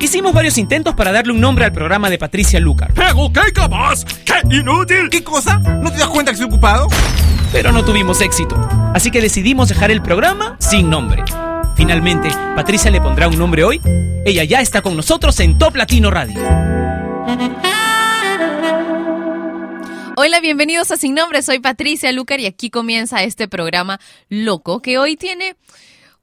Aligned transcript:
Hicimos 0.00 0.32
varios 0.32 0.56
intentos 0.56 0.94
para 0.94 1.12
darle 1.12 1.34
un 1.34 1.40
nombre 1.40 1.66
al 1.66 1.72
programa 1.72 2.08
de 2.08 2.16
Patricia 2.16 2.58
Lucar. 2.58 2.94
¡Pero 2.94 3.30
qué 3.34 3.52
capaz! 3.52 4.02
¡Qué 4.24 4.56
inútil! 4.56 5.10
¿Qué 5.10 5.22
cosa? 5.22 5.58
¿No 5.58 5.92
te 5.92 5.98
das 5.98 6.08
cuenta 6.08 6.32
que 6.32 6.36
estoy 6.36 6.48
ocupado? 6.48 6.88
Pero 7.52 7.70
no 7.70 7.84
tuvimos 7.84 8.22
éxito. 8.22 8.56
Así 8.94 9.10
que 9.10 9.20
decidimos 9.20 9.68
dejar 9.68 9.90
el 9.90 10.00
programa 10.00 10.56
sin 10.58 10.88
nombre. 10.88 11.22
Finalmente, 11.76 12.30
Patricia 12.56 12.90
le 12.90 13.02
pondrá 13.02 13.28
un 13.28 13.38
nombre 13.38 13.62
hoy. 13.62 13.78
Ella 14.24 14.42
ya 14.44 14.62
está 14.62 14.80
con 14.80 14.96
nosotros 14.96 15.38
en 15.38 15.58
Top 15.58 15.76
Latino 15.76 16.10
Radio. 16.10 16.40
Hola, 20.16 20.40
bienvenidos 20.40 20.90
a 20.92 20.96
Sin 20.96 21.14
Nombre. 21.14 21.42
Soy 21.42 21.58
Patricia 21.58 22.10
Lucar 22.12 22.40
y 22.40 22.46
aquí 22.46 22.70
comienza 22.70 23.22
este 23.22 23.48
programa 23.48 24.00
loco 24.30 24.80
que 24.80 24.96
hoy 24.96 25.16
tiene 25.16 25.56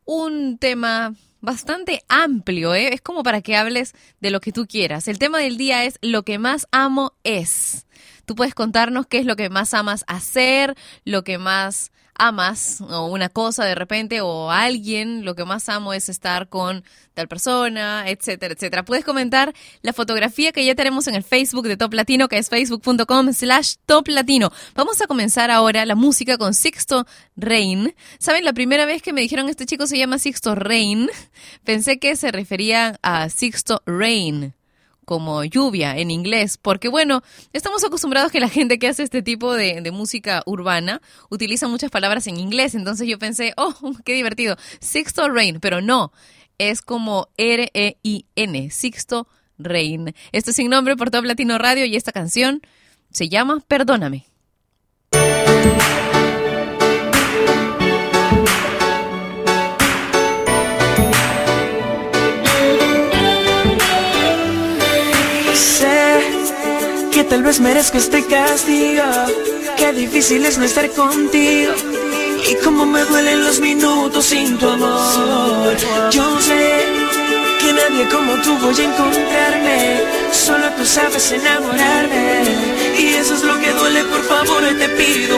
un 0.04 0.57
tema 0.57 1.14
bastante 1.48 2.04
amplio, 2.09 2.75
¿eh? 2.75 2.93
Es 2.93 3.00
como 3.00 3.23
para 3.23 3.41
que 3.41 3.55
hables 3.55 3.93
de 4.20 4.32
lo 4.32 4.41
que 4.41 4.52
tú 4.52 4.68
quieras. 4.68 5.07
El 5.07 5.17
tema 5.17 5.38
del 5.40 5.55
día 5.55 5.85
es 5.85 5.98
lo 6.02 6.23
que 6.23 6.40
más 6.40 6.67
amo 6.71 7.13
es. 7.23 7.88
Tú 8.26 8.35
puedes 8.35 8.54
contarnos 8.54 9.08
qué 9.08 9.20
es 9.20 9.26
lo 9.26 9.38
que 9.38 9.49
más 9.49 9.73
amas 9.73 10.04
hacer, 10.07 10.76
lo 11.05 11.23
que 11.23 11.38
más 11.38 11.94
amas 12.17 12.81
o 12.81 13.07
una 13.07 13.30
cosa 13.30 13.66
de 13.66 13.76
repente 13.76 14.21
o 14.21 14.52
alguien, 14.52 15.26
lo 15.26 15.35
que 15.35 15.45
más 15.45 15.70
amo 15.70 15.94
es 15.94 16.09
estar 16.09 16.49
con 16.49 16.84
tal 17.13 17.27
persona, 17.27 18.09
etcétera, 18.09 18.53
etcétera. 18.53 18.85
Puedes 18.85 19.05
comentar 19.05 19.53
la 19.81 19.93
fotografía 19.93 20.52
que 20.52 20.66
ya 20.66 20.76
tenemos 20.76 21.07
en 21.07 21.16
el 21.16 21.23
Facebook 21.23 21.67
de 21.67 21.77
Top 21.77 21.93
Latino, 21.93 22.27
que 22.27 22.38
es 22.38 22.49
facebook.com 22.49 23.34
slash 23.34 23.76
Top 23.85 24.07
Latino. 24.07 24.52
Vamos 24.76 25.02
a 25.02 25.07
comenzar 25.07 25.52
ahora 25.52 25.85
la 25.85 25.95
música 25.95 26.38
con 26.38 26.53
Sixto 26.53 27.05
Rain. 27.35 27.95
¿Saben? 28.20 28.45
La 28.45 28.54
primera 28.54 28.85
vez 28.85 29.02
que 29.02 29.13
me 29.13 29.21
dijeron 29.21 29.49
este 29.49 29.65
chico 29.65 29.88
se 29.88 29.98
llama 29.98 30.20
Sixto 30.20 30.55
Rain, 30.55 31.09
pensé 31.63 31.99
que 31.99 32.15
se 32.15 32.31
refería 32.31 32.99
a 33.02 33.29
Sixto 33.29 33.81
Rain 33.85 34.56
como 35.07 35.45
lluvia 35.45 35.97
en 35.97 36.11
inglés, 36.11 36.57
porque 36.61 36.89
bueno, 36.89 37.23
estamos 37.54 37.82
acostumbrados 37.85 38.29
que 38.29 38.41
la 38.41 38.49
gente 38.49 38.77
que 38.77 38.90
hace 38.90 39.04
este 39.04 39.21
tipo 39.21 39.54
de, 39.54 39.90
música 39.90 40.43
urbana 40.45 41.01
utiliza 41.29 41.70
muchas 41.70 41.90
palabras 41.90 42.27
en 42.27 42.37
inglés, 42.37 42.76
entonces 42.76 43.07
yo 43.07 43.17
pensé, 43.17 43.54
oh, 43.55 43.73
qué 44.04 44.15
divertido, 44.15 44.57
Sixto 44.82 45.29
Rain, 45.29 45.62
pero 45.62 45.79
no, 45.79 46.12
es 46.57 46.82
como 46.82 47.29
R-E-I-N, 47.37 48.70
Sixto 48.70 49.29
Rain. 49.57 50.13
Esto 50.34 50.49
es 50.49 50.57
sin 50.57 50.70
nombre 50.70 50.98
por 50.98 51.10
Top 51.10 51.23
Latino 51.23 51.57
Radio 51.57 51.85
y 51.85 51.95
esta 51.95 52.12
canción 52.12 52.62
se 53.10 53.29
llama 53.29 53.63
Perdóname. 53.65 54.26
Tal 67.29 67.44
vez 67.44 67.59
merezco 67.59 67.97
este 67.97 68.25
castigo. 68.25 69.03
Qué 69.78 69.91
difícil 69.94 70.45
es 70.45 70.57
no 70.57 70.66
estar 70.66 70.89
contigo. 70.91 71.73
Y 72.50 72.56
cómo 72.63 72.85
me 72.85 73.03
duelen 73.03 73.44
los 73.44 73.59
minutos 73.59 74.25
sin 74.25 74.57
tu 74.57 74.69
amor. 74.69 75.75
Yo 76.11 76.41
sé 76.41 76.85
que 77.59 77.73
nadie 77.73 78.07
como 78.09 78.33
tú 78.41 78.57
voy 78.59 78.75
a 78.79 78.83
encontrarme. 78.83 80.01
Solo 80.31 80.69
tú 80.78 80.85
sabes 80.85 81.31
enamorarme. 81.31 82.44
Y 82.97 83.07
eso 83.16 83.35
es 83.35 83.44
lo 83.44 83.59
que 83.59 83.72
duele, 83.72 84.03
por 84.05 84.23
favor, 84.23 84.63
te 84.78 84.89
pido 84.89 85.37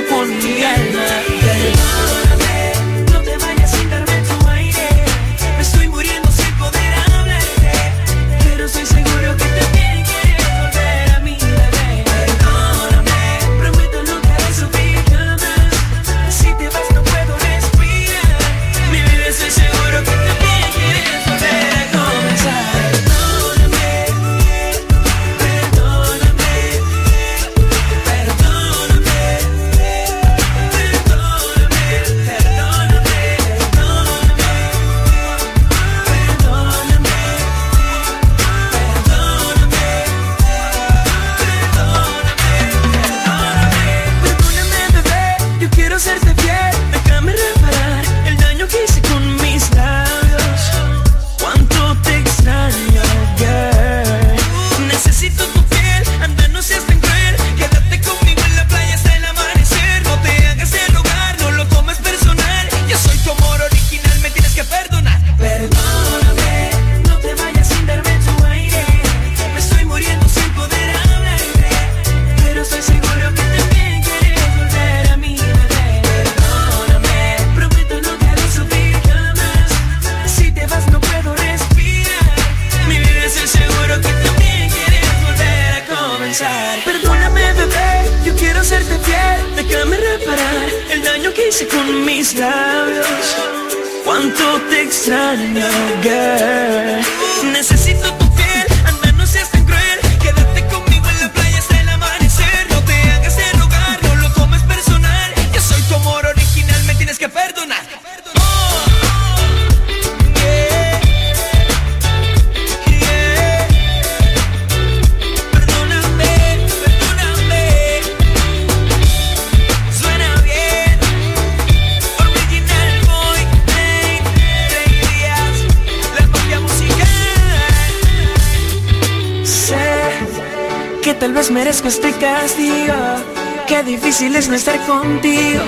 difícil 133.83 134.35
es 134.35 134.47
no 134.47 134.55
estar 134.55 134.79
contigo. 134.85 135.63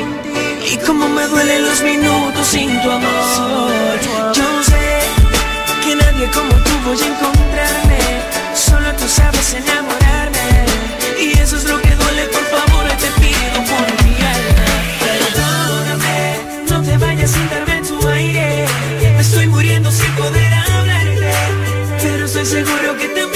Y 0.71 0.77
cómo 0.85 1.07
me 1.09 1.25
duelen 1.27 1.63
los 1.63 1.81
minutos 1.81 2.47
sin 2.47 2.69
tu 2.81 2.89
amor. 2.89 3.99
Yo 4.33 4.63
sé 4.63 4.99
que 5.83 5.95
nadie 5.95 6.27
como 6.37 6.53
tú 6.65 6.71
voy 6.85 6.97
a 7.01 7.07
encontrarme, 7.07 7.99
solo 8.55 8.93
tú 8.95 9.07
sabes 9.07 9.53
enamorarme. 9.53 10.65
Y 11.19 11.39
eso 11.39 11.57
es 11.57 11.65
lo 11.65 11.81
que 11.81 11.89
duele, 11.95 12.23
por 12.27 12.45
favor 12.45 12.85
te 13.03 13.09
pido 13.21 13.57
por 13.71 13.87
mi 14.03 14.15
alma. 14.35 14.67
Perdóname, 15.07 16.17
no 16.69 16.81
te 16.83 16.97
vayas 16.97 17.31
sin 17.31 17.49
darme 17.49 17.81
tu 17.87 18.07
aire, 18.07 18.65
estoy 19.19 19.47
muriendo 19.47 19.91
sin 19.91 20.11
poder 20.15 20.53
hablarte, 20.53 21.33
pero 22.01 22.25
estoy 22.25 22.45
seguro 22.45 22.97
que 22.97 23.07
también 23.07 23.30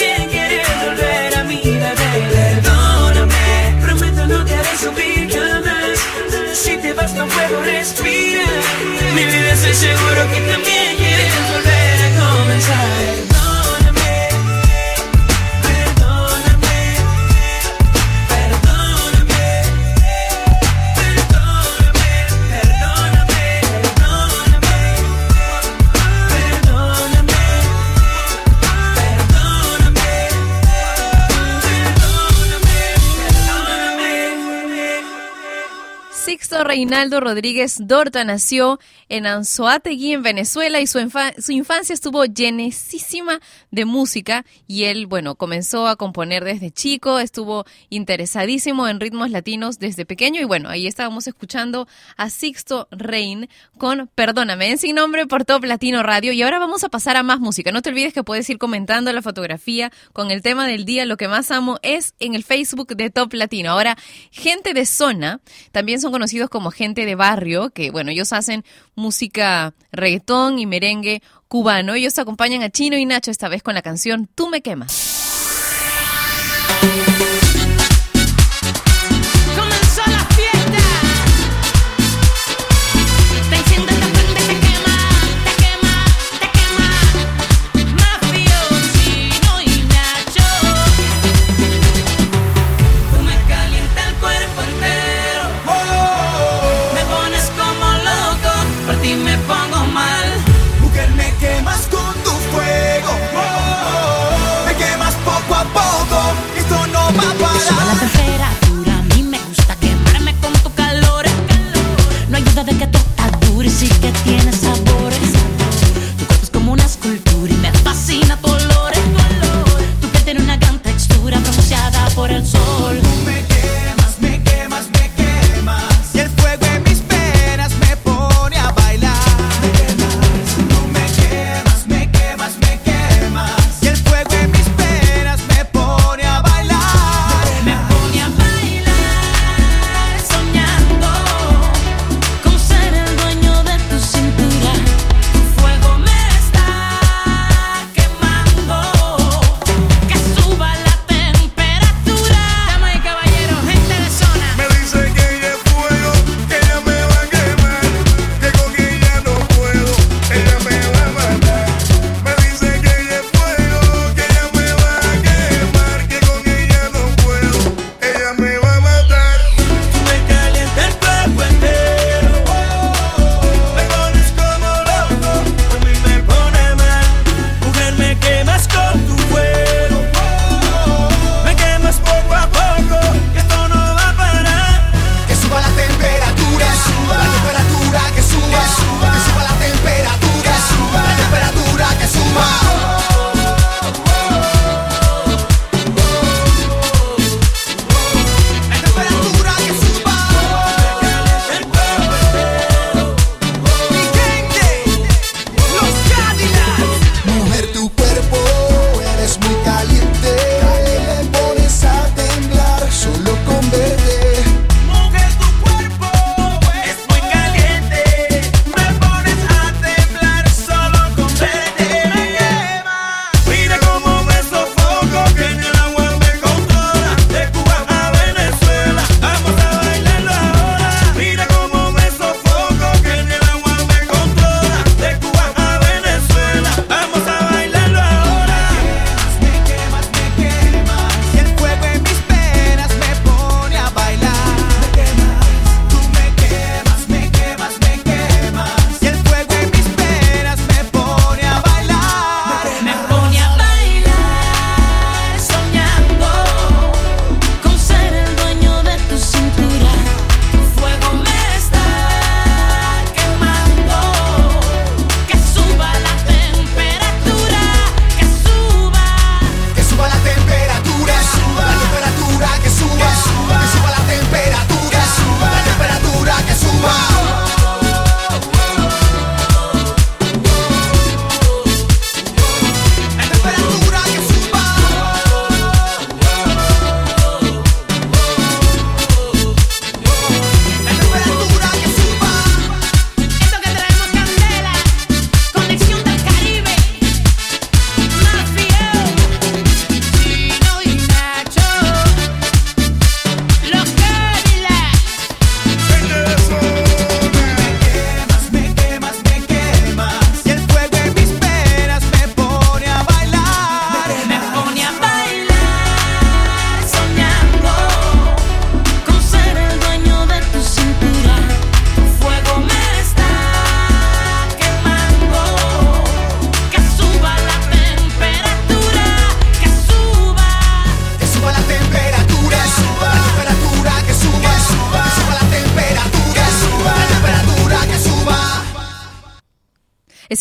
respirar. 7.64 8.48
Mi 9.14 9.26
vida 9.26 9.54
estoy 9.54 9.74
seguro 9.74 10.30
que 10.32 10.42
también 10.52 10.75
Reinaldo 36.76 37.22
Rodríguez 37.22 37.78
Dorta 37.80 38.26
nació 38.26 38.82
en 39.10 39.28
Anzoátegui, 39.28 40.14
en 40.14 40.24
Venezuela, 40.24 40.80
y 40.80 40.88
su, 40.88 41.00
infancia 41.00 41.94
estuvo 41.94 42.26
llenísima 42.26 43.40
de 43.72 43.86
música. 43.86 44.46
Y 44.68 44.84
él, 44.84 45.08
bueno, 45.08 45.36
comenzó 45.36 45.88
a 45.88 45.96
componer 45.96 46.44
desde 46.44 46.72
chico, 46.72 47.20
estuvo 47.20 47.66
interesadísimo 47.90 48.88
en 48.88 49.00
ritmos 49.00 49.32
latinos 49.32 49.80
desde 49.80 50.06
pequeño. 50.06 50.42
Y 50.42 50.46
bueno, 50.46 50.70
ahí 50.70 50.88
estábamos 50.88 51.28
escuchando 51.28 51.88
a 52.18 52.30
Sixto 52.30 52.88
Rein 52.92 53.50
con 53.78 54.10
Perdóname, 54.16 54.72
en 54.72 54.78
sin 54.78 54.96
nombre 54.96 55.28
por 55.28 55.46
Top 55.46 55.64
Latino 55.64 56.04
Radio. 56.04 56.32
Y 56.32 56.42
ahora 56.42 56.60
vamos 56.60 56.84
a 56.84 56.90
pasar 56.90 57.18
a 57.18 57.24
más 57.24 57.40
música. 57.40 57.72
No 57.72 57.82
te 57.82 57.90
olvides 57.90 58.14
que 58.14 58.24
puedes 58.24 58.50
ir 58.50 58.58
comentando 58.58 59.12
la 59.14 59.22
fotografía 59.22 59.92
con 60.14 60.32
el 60.32 60.42
tema 60.42 60.68
del 60.68 60.86
día. 60.86 61.06
Lo 61.06 61.18
que 61.18 61.28
más 61.28 61.52
amo 61.52 61.80
es 61.82 62.14
en 62.20 62.36
el 62.36 62.44
Facebook 62.44 62.96
de 62.96 63.10
Top 63.10 63.34
Latino. 63.34 63.72
Ahora, 63.72 63.98
gente 64.32 64.74
de 64.74 64.86
zona 64.86 65.42
también 65.72 66.02
son 66.02 66.12
conocidos 66.12 66.50
como 66.50 66.72
gente 66.72 67.06
de 67.06 67.16
barrio, 67.16 67.70
que 67.70 67.92
bueno, 67.92 68.12
ellos 68.12 68.34
hacen 68.34 68.64
música 68.96 69.74
reggaetón 69.92 70.60
y 70.60 70.66
merengue 70.66 71.22
cubano. 71.48 71.94
Ellos 71.94 72.18
acompañan 72.20 72.64
a 72.64 72.70
Chino 72.70 72.98
y 72.98 73.06
Nacho 73.06 73.32
esta 73.32 73.50
vez 73.50 73.64
con 73.64 73.76
la 73.76 73.82
canción 73.82 74.28
Tú 74.34 74.50
me 74.50 74.62
quemas. 74.62 75.16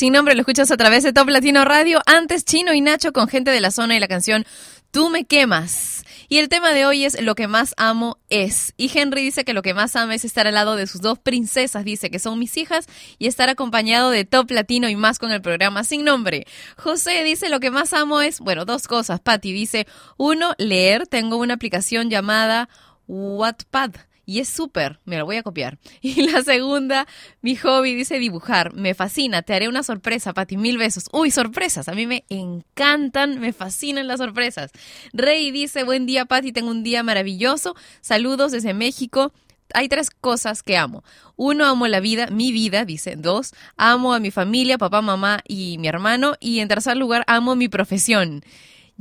Sin 0.05 0.13
nombre 0.13 0.35
lo 0.35 0.43
escuchas 0.43 0.71
a 0.71 0.77
través 0.77 1.03
de 1.03 1.15
Top 1.15 1.31
Latino 1.31 1.65
Radio. 1.65 2.03
Antes 2.05 2.45
Chino 2.45 2.75
y 2.75 2.83
Nacho 2.83 3.15
con 3.15 3.27
gente 3.27 3.51
de 3.51 3.63
la 3.63 3.71
zona 3.71 3.97
y 3.97 4.01
la 4.01 4.07
canción 4.07 4.45
Tú 4.91 5.09
me 5.09 5.25
quemas. 5.25 6.05
Y 6.29 6.41
el 6.41 6.51
tema 6.51 6.75
de 6.75 6.85
hoy 6.85 7.07
es 7.07 7.19
lo 7.23 7.35
que 7.35 7.49
más 7.49 7.73
amo 7.79 8.19
es. 8.29 8.75
Y 8.77 8.91
Henry 8.95 9.23
dice 9.23 9.47
que 9.47 9.55
lo 9.55 9.63
que 9.63 9.73
más 9.73 9.97
ama 9.97 10.15
es 10.15 10.27
estar 10.27 10.47
al 10.47 10.53
lado 10.53 10.77
de 10.77 10.87
sus 10.87 11.01
dos 11.01 11.19
princesas, 11.19 11.87
dice 11.87 12.11
que 12.11 12.19
son 12.19 12.39
mis 12.39 12.59
hijas, 12.59 12.85
y 13.19 13.29
estar 13.29 13.49
acompañado 13.49 14.11
de 14.11 14.27
Top 14.27 14.51
Latino 14.51 14.91
y 14.91 14.95
más 14.95 15.19
con 15.19 15.33
el 15.33 15.41
programa 15.41 15.85
sin 15.85 16.05
nombre. 16.05 16.47
José 16.77 17.25
dice 17.25 17.49
lo 17.49 17.59
que 17.59 17.71
más 17.71 17.95
amo 17.95 18.21
es, 18.21 18.41
bueno, 18.41 18.67
dos 18.67 18.87
cosas. 18.87 19.21
Patty 19.21 19.55
dice, 19.55 19.87
uno, 20.19 20.53
leer. 20.59 21.07
Tengo 21.07 21.39
una 21.39 21.55
aplicación 21.55 22.11
llamada 22.11 22.69
Wattpad 23.07 23.93
y 24.27 24.41
es 24.41 24.49
súper, 24.49 25.01
me 25.05 25.19
lo 25.19 25.25
voy 25.25 25.37
a 25.37 25.43
copiar. 25.43 25.79
Y 26.03 26.31
la 26.31 26.43
segunda, 26.43 27.07
mi 27.41 27.57
hobby 27.57 27.95
dice 27.95 28.19
dibujar, 28.19 28.75
me 28.75 28.95
fascina, 28.95 29.43
te 29.43 29.55
haré 29.55 29.69
una 29.69 29.83
sorpresa, 29.83 30.33
Pati, 30.33 30.57
mil 30.57 30.79
besos. 30.79 31.05
Uy, 31.13 31.31
sorpresas, 31.31 31.89
a 31.89 31.93
mí 31.93 32.07
me 32.07 32.25
encantan, 32.29 33.41
me 33.41 33.53
fascinan 33.53 34.07
las 34.07 34.19
sorpresas. 34.19 34.71
Rey 35.13 35.51
dice, 35.51 35.85
buen 35.85 36.07
día, 36.07 36.27
Pati, 36.27 36.53
tengo 36.53 36.71
un 36.71 36.83
día 36.83 37.03
maravilloso, 37.03 37.75
saludos 38.01 38.53
desde 38.53 38.75
México. 38.75 39.33
Hay 39.73 39.89
tres 39.89 40.11
cosas 40.11 40.63
que 40.63 40.77
amo. 40.77 41.03
Uno, 41.37 41.65
amo 41.65 41.89
la 41.89 42.01
vida, 42.01 42.29
mi 42.29 42.53
vida, 42.53 42.85
dice. 42.85 43.17
Dos, 43.17 43.55
amo 43.77 44.13
a 44.13 44.21
mi 44.21 44.31
familia, 44.31 44.79
papá, 44.79 45.01
mamá 45.01 45.41
y 45.49 45.79
mi 45.79 45.89
hermano. 45.89 46.35
Y 46.39 46.61
en 46.61 46.69
tercer 46.69 46.97
lugar, 46.97 47.25
amo 47.27 47.57
mi 47.57 47.69
profesión. 47.69 48.45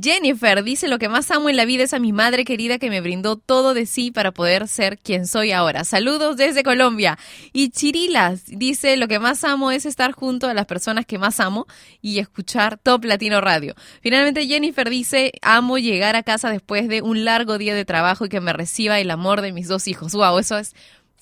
Jennifer 0.00 0.64
dice, 0.64 0.88
lo 0.88 0.98
que 0.98 1.08
más 1.08 1.30
amo 1.30 1.48
en 1.48 1.56
la 1.56 1.64
vida 1.64 1.84
es 1.84 1.94
a 1.94 2.00
mi 2.00 2.12
madre 2.12 2.44
querida 2.44 2.78
que 2.78 2.90
me 2.90 3.00
brindó 3.00 3.36
todo 3.36 3.74
de 3.74 3.86
sí 3.86 4.10
para 4.10 4.32
poder 4.32 4.66
ser 4.66 4.98
quien 4.98 5.26
soy 5.26 5.52
ahora. 5.52 5.84
Saludos 5.84 6.36
desde 6.36 6.64
Colombia. 6.64 7.16
Y 7.52 7.70
Chirilas 7.70 8.42
dice, 8.46 8.96
lo 8.96 9.06
que 9.06 9.20
más 9.20 9.44
amo 9.44 9.70
es 9.70 9.86
estar 9.86 10.10
junto 10.10 10.48
a 10.48 10.54
las 10.54 10.66
personas 10.66 11.06
que 11.06 11.18
más 11.18 11.38
amo 11.38 11.66
y 12.02 12.18
escuchar 12.18 12.76
Top 12.76 13.04
Latino 13.04 13.40
Radio. 13.40 13.74
Finalmente 14.00 14.46
Jennifer 14.48 14.90
dice, 14.90 15.32
amo 15.42 15.78
llegar 15.78 16.16
a 16.16 16.24
casa 16.24 16.50
después 16.50 16.88
de 16.88 17.00
un 17.00 17.24
largo 17.24 17.56
día 17.56 17.74
de 17.74 17.84
trabajo 17.84 18.24
y 18.24 18.28
que 18.28 18.40
me 18.40 18.52
reciba 18.52 18.98
el 18.98 19.12
amor 19.12 19.42
de 19.42 19.52
mis 19.52 19.68
dos 19.68 19.86
hijos. 19.86 20.12
Wow, 20.12 20.38
eso 20.38 20.58
es 20.58 20.74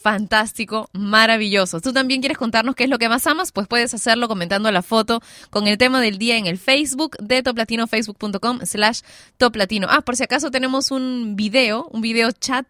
fantástico, 0.02 0.90
maravilloso. 0.92 1.80
¿Tú 1.80 1.92
también 1.92 2.20
quieres 2.20 2.36
contarnos 2.36 2.74
qué 2.74 2.84
es 2.84 2.90
lo 2.90 2.98
que 2.98 3.08
más 3.08 3.26
amas? 3.26 3.52
Pues 3.52 3.68
puedes 3.68 3.94
hacerlo 3.94 4.28
comentando 4.28 4.70
la 4.70 4.82
foto 4.82 5.22
con 5.50 5.66
el 5.66 5.78
tema 5.78 6.00
del 6.00 6.18
día 6.18 6.36
en 6.36 6.46
el 6.46 6.58
Facebook 6.58 7.16
de 7.18 7.42
Toplatino, 7.42 7.86
facebook.com 7.86 8.60
slash 8.64 9.00
toplatino. 9.38 9.86
Ah, 9.90 10.02
por 10.02 10.16
si 10.16 10.24
acaso 10.24 10.50
tenemos 10.50 10.90
un 10.90 11.36
video, 11.36 11.88
un 11.92 12.00
video 12.00 12.30
chat 12.32 12.66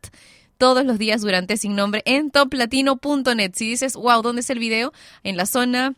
todos 0.58 0.84
los 0.84 0.98
días 0.98 1.22
durante 1.22 1.56
sin 1.56 1.74
nombre 1.74 2.02
en 2.04 2.30
toplatino.net. 2.30 3.52
Si 3.54 3.68
dices, 3.68 3.94
wow, 3.94 4.22
¿dónde 4.22 4.42
es 4.42 4.50
el 4.50 4.60
video? 4.60 4.92
En 5.24 5.36
la 5.36 5.46
zona 5.46 5.94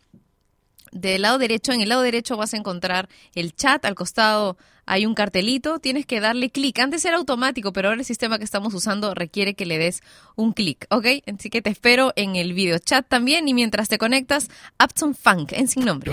del 0.95 1.23
lado 1.23 1.39
derecho, 1.39 1.73
en 1.73 1.83
el 1.83 1.91
lado 1.91 2.01
derecho 2.01 2.37
vas 2.37 2.55
a 2.55 2.57
encontrar 2.57 3.09
el 3.35 3.55
chat, 3.55 3.85
al 3.85 3.95
costado 3.95 4.57
hay 4.87 5.07
un 5.07 5.15
cartelito, 5.15 5.79
tienes 5.79 6.07
que 6.07 6.21
darle 6.21 6.51
clic. 6.51 6.79
Antes 6.79 7.05
era 7.05 7.17
automático, 7.17 7.73
pero 7.73 7.89
ahora 7.89 8.01
el 8.01 8.07
sistema 8.07 8.39
que 8.39 8.45
estamos 8.45 8.73
usando 8.75 9.15
requiere 9.15 9.55
que 9.55 9.67
le 9.67 9.79
des 9.79 10.03
un 10.37 10.53
clic, 10.53 10.87
¿ok? 10.91 11.07
Así 11.37 11.51
que 11.51 11.63
te 11.63 11.71
espero 11.71 12.13
en 12.17 12.37
el 12.37 12.53
video 12.53 12.79
chat 12.79 13.07
también 13.07 13.49
y 13.49 13.55
mientras 13.55 13.89
te 13.89 13.99
conectas, 13.99 14.49
Upton 14.83 15.15
Funk 15.15 15.53
en 15.53 15.69
sin 15.69 15.85
nombre. 15.85 16.13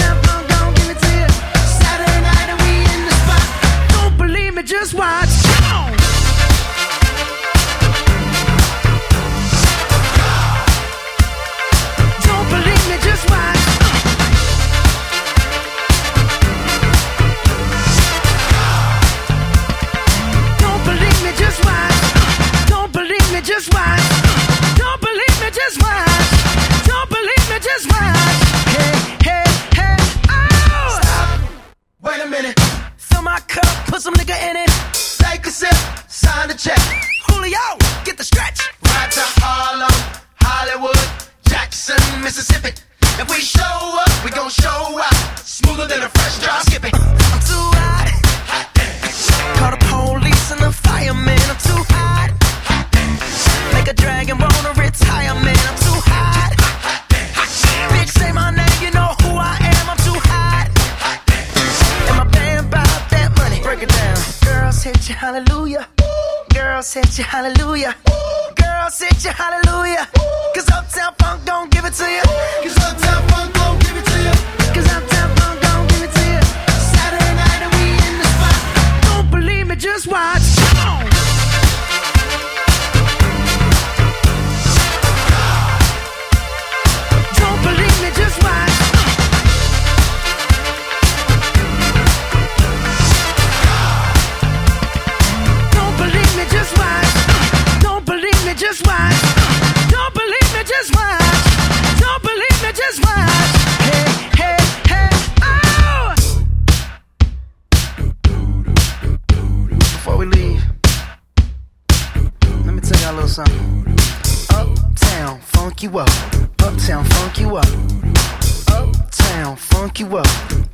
funk 119.91 119.99
you 119.99 120.17
up. 120.17 120.27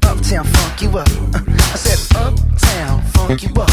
Uptown, 0.04 0.46
funk 0.46 0.82
you 0.82 0.90
up. 0.90 1.08
Uh, 1.34 1.42
I 1.48 1.76
said, 1.76 2.18
Uptown, 2.18 3.02
funk 3.14 3.44
you 3.44 3.50
up. 3.56 3.70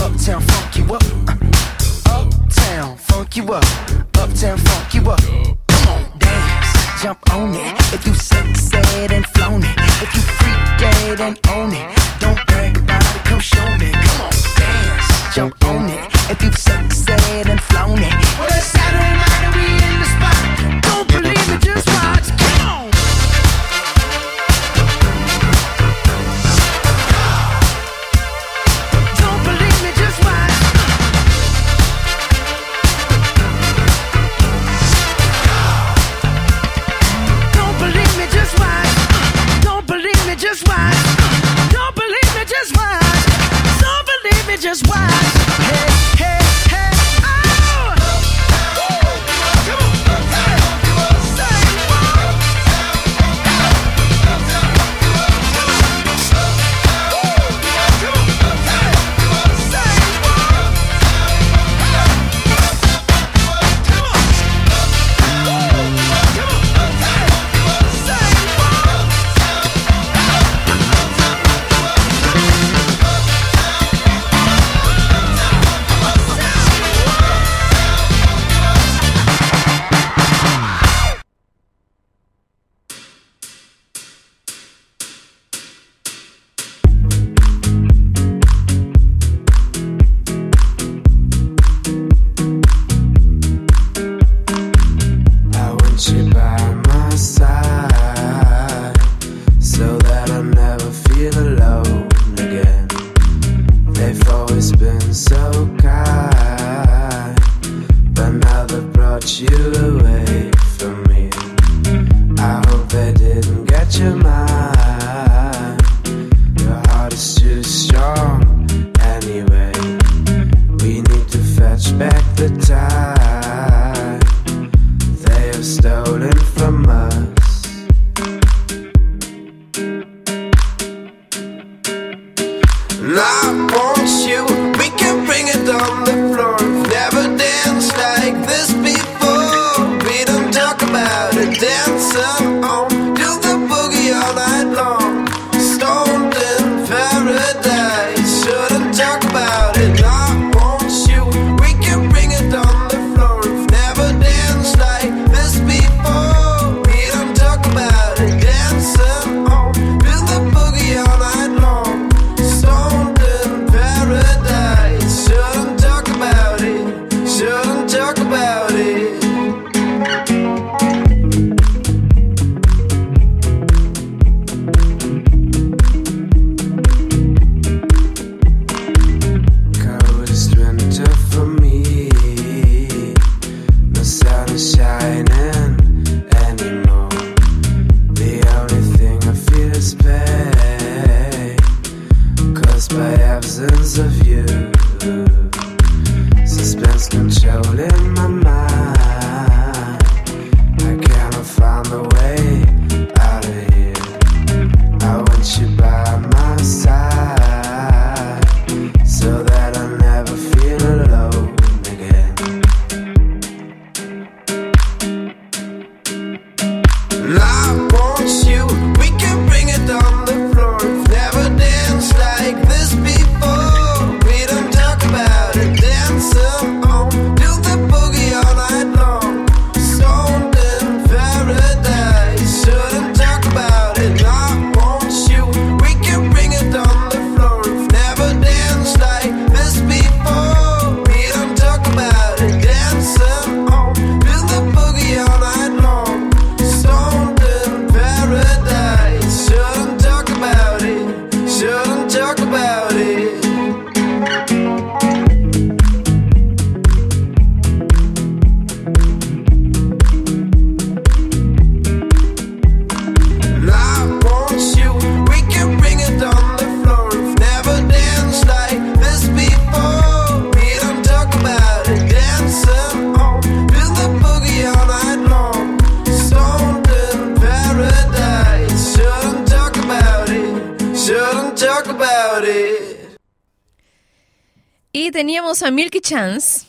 Uptown, 0.00 0.40
funk 0.40 0.76
you 0.76 0.94
up. 0.94 1.02
Uh, 1.26 2.20
Uptown, 2.20 2.96
funk 2.96 3.36
you 3.36 3.52
up. 3.52 3.64
Uptown, 4.16 4.56
funk 4.56 4.68
you 4.68 4.70
up. 4.70 4.73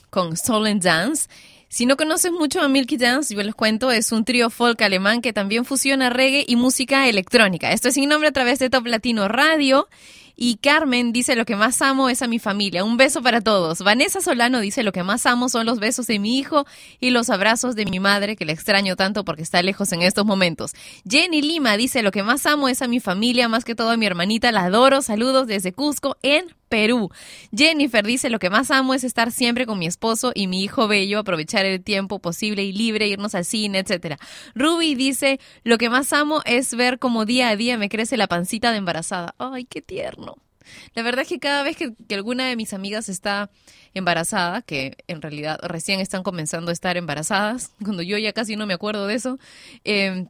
Con 0.10 0.38
Soul 0.38 0.80
Dance. 0.80 1.30
Si 1.70 1.86
no 1.86 1.98
conoces 1.98 2.32
mucho 2.32 2.62
a 2.62 2.68
Milky 2.68 2.98
Dance, 2.98 3.36
yo 3.36 3.44
les 3.44 3.54
cuento, 3.54 3.92
es 3.92 4.12
un 4.12 4.26
trío 4.26 4.50
folk 4.50 4.82
alemán 4.82 5.22
que 5.22 5.34
también 5.34 5.66
fusiona 5.66 6.10
reggae 6.10 6.46
y 6.48 6.56
música 6.56 7.08
electrónica. 7.08 7.72
Esto 7.72 7.90
es 7.90 7.94
sin 7.94 8.10
nombre 8.10 8.30
a 8.30 8.32
través 8.32 8.58
de 8.58 8.72
Top 8.72 8.88
Latino 8.88 9.28
Radio. 9.28 9.88
Y 10.36 10.58
Carmen 10.58 11.14
dice, 11.14 11.36
lo 11.36 11.46
que 11.46 11.56
más 11.56 11.80
amo 11.84 12.10
es 12.10 12.24
a 12.24 12.28
mi 12.28 12.40
familia. 12.40 12.84
Un 12.84 12.98
beso 12.98 13.22
para 13.22 13.40
todos. 13.40 13.84
Vanessa 13.84 14.20
Solano 14.20 14.60
dice, 14.62 14.82
lo 14.82 14.92
que 14.92 15.04
más 15.04 15.28
amo 15.28 15.48
son 15.48 15.68
los 15.68 15.80
besos 15.80 16.08
de 16.08 16.18
mi 16.18 16.40
hijo 16.40 16.66
y 17.00 17.12
los 17.12 17.30
abrazos 17.30 17.76
de 17.76 17.86
mi 17.86 18.00
madre, 18.00 18.36
que 18.36 18.46
le 18.46 18.52
extraño 18.52 18.96
tanto 18.96 19.24
porque 19.24 19.44
está 19.44 19.62
lejos 19.62 19.92
en 19.92 20.02
estos 20.02 20.26
momentos. 20.26 20.72
Jenny 21.08 21.44
Lima 21.44 21.78
dice, 21.78 22.02
lo 22.02 22.10
que 22.10 22.24
más 22.24 22.48
amo 22.48 22.68
es 22.68 22.82
a 22.82 22.88
mi 22.88 23.00
familia, 23.00 23.48
más 23.48 23.64
que 23.64 23.76
todo 23.76 23.92
a 23.92 23.98
mi 23.98 24.08
hermanita. 24.08 24.52
La 24.52 24.64
adoro. 24.64 25.04
Saludos 25.04 25.46
desde 25.46 25.72
Cusco 25.72 26.18
en 26.24 26.46
Perú. 26.70 27.10
Jennifer 27.56 28.06
dice, 28.06 28.30
lo 28.30 28.40
que 28.40 28.50
más 28.50 28.72
amo 28.72 28.94
es 28.94 29.04
estar 29.04 29.32
siempre 29.32 29.66
con 29.66 29.80
mi 29.80 29.86
esposo 29.86 30.32
y 30.34 30.48
mi 30.48 30.64
hijo 30.64 30.88
bello, 30.88 31.20
aprovechar 31.20 31.66
el 31.66 31.84
tiempo 31.84 32.20
posible 32.20 32.64
y 32.64 32.74
libre, 32.74 33.08
irnos 33.08 33.36
al 33.36 33.46
cine, 33.46 33.80
etcétera. 33.80 34.18
Ruby 34.56 34.96
dice, 34.96 35.40
lo 35.64 35.78
que 35.78 35.90
más 35.90 36.14
amo 36.14 36.42
es 36.46 36.74
ver 36.76 37.00
cómo 37.00 37.26
día 37.26 37.50
a 37.50 37.56
día 37.56 37.78
me 37.78 37.90
crece 37.90 38.18
la 38.18 38.28
pancita 38.28 38.72
de 38.72 38.78
embarazada. 38.78 39.36
Ay, 39.38 39.66
qué 39.66 39.82
tierno. 39.82 40.36
La 40.94 41.04
verdad 41.04 41.22
es 41.22 41.28
que 41.28 41.40
cada 41.40 41.64
vez 41.64 41.78
que, 41.78 41.94
alguna 42.16 42.48
de 42.48 42.56
mis 42.56 42.74
amigas 42.74 43.10
está 43.10 43.50
embarazada, 43.94 44.62
que 44.62 44.98
en 45.08 45.22
realidad 45.22 45.60
recién 45.62 46.00
están 46.00 46.24
comenzando 46.24 46.72
a 46.72 46.74
estar 46.74 46.98
embarazadas, 46.98 47.72
cuando 47.84 48.02
yo 48.02 48.18
ya 48.18 48.34
casi 48.34 48.56
no 48.56 48.66
me 48.66 48.74
acuerdo 48.74 49.08
de 49.08 49.16
eso, 49.16 49.40
eh, 49.84 50.26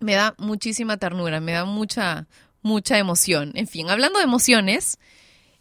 me 0.00 0.14
da 0.14 0.34
muchísima 0.38 0.96
ternura, 0.96 1.40
me 1.40 1.52
da 1.52 1.64
mucha, 1.64 2.26
mucha 2.62 2.98
emoción. 2.98 3.52
En 3.54 3.66
fin, 3.66 3.90
hablando 3.90 4.18
de 4.18 4.24
emociones, 4.24 4.98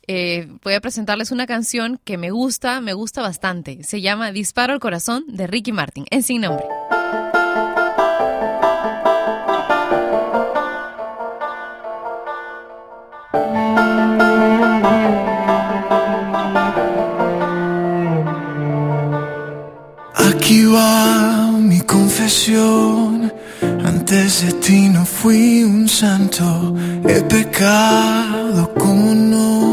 eh, 0.07 0.47
voy 0.63 0.73
a 0.73 0.81
presentarles 0.81 1.31
una 1.31 1.47
canción 1.47 1.99
que 2.03 2.17
me 2.17 2.31
gusta, 2.31 2.81
me 2.81 2.93
gusta 2.93 3.21
bastante. 3.21 3.83
Se 3.83 4.01
llama 4.01 4.31
Disparo 4.31 4.73
al 4.73 4.79
Corazón 4.79 5.23
de 5.27 5.47
Ricky 5.47 5.71
Martin, 5.71 6.05
en 6.09 6.23
sin 6.23 6.41
nombre. 6.41 6.65
Aquí 20.15 20.65
va 20.65 21.51
mi 21.59 21.79
confesión. 21.81 23.31
Antes 23.85 24.45
de 24.45 24.53
ti 24.53 24.89
no 24.89 25.05
fui 25.05 25.63
un 25.63 25.87
santo. 25.87 26.75
He 27.07 27.21
pecado, 27.21 28.73
como 28.73 29.15
no. 29.15 29.72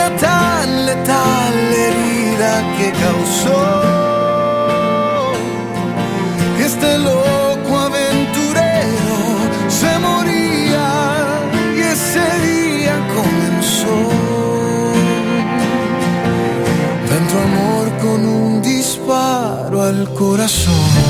era 0.00 0.16
tan 0.16 0.86
letal 0.86 1.54
herida 1.84 2.52
que 2.76 2.88
causó 3.04 3.62
este 6.68 6.98
loco 6.98 7.72
aventurero 7.88 9.18
se 9.68 9.92
moría 9.98 10.88
y 11.76 11.80
ese 11.80 12.26
día 12.48 12.94
comenzó. 13.16 13.98
Tanto 17.10 17.34
amor 17.48 17.86
con 18.04 18.20
un 18.26 18.62
disparo 18.62 19.82
al 19.82 20.08
corazón. 20.14 21.09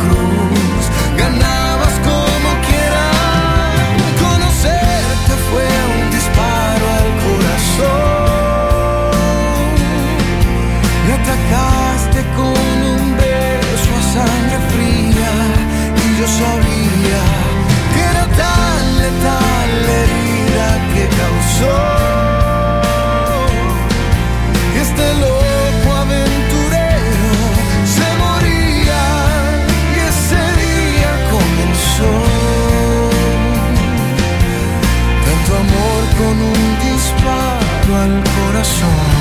corazón. 38.61 39.20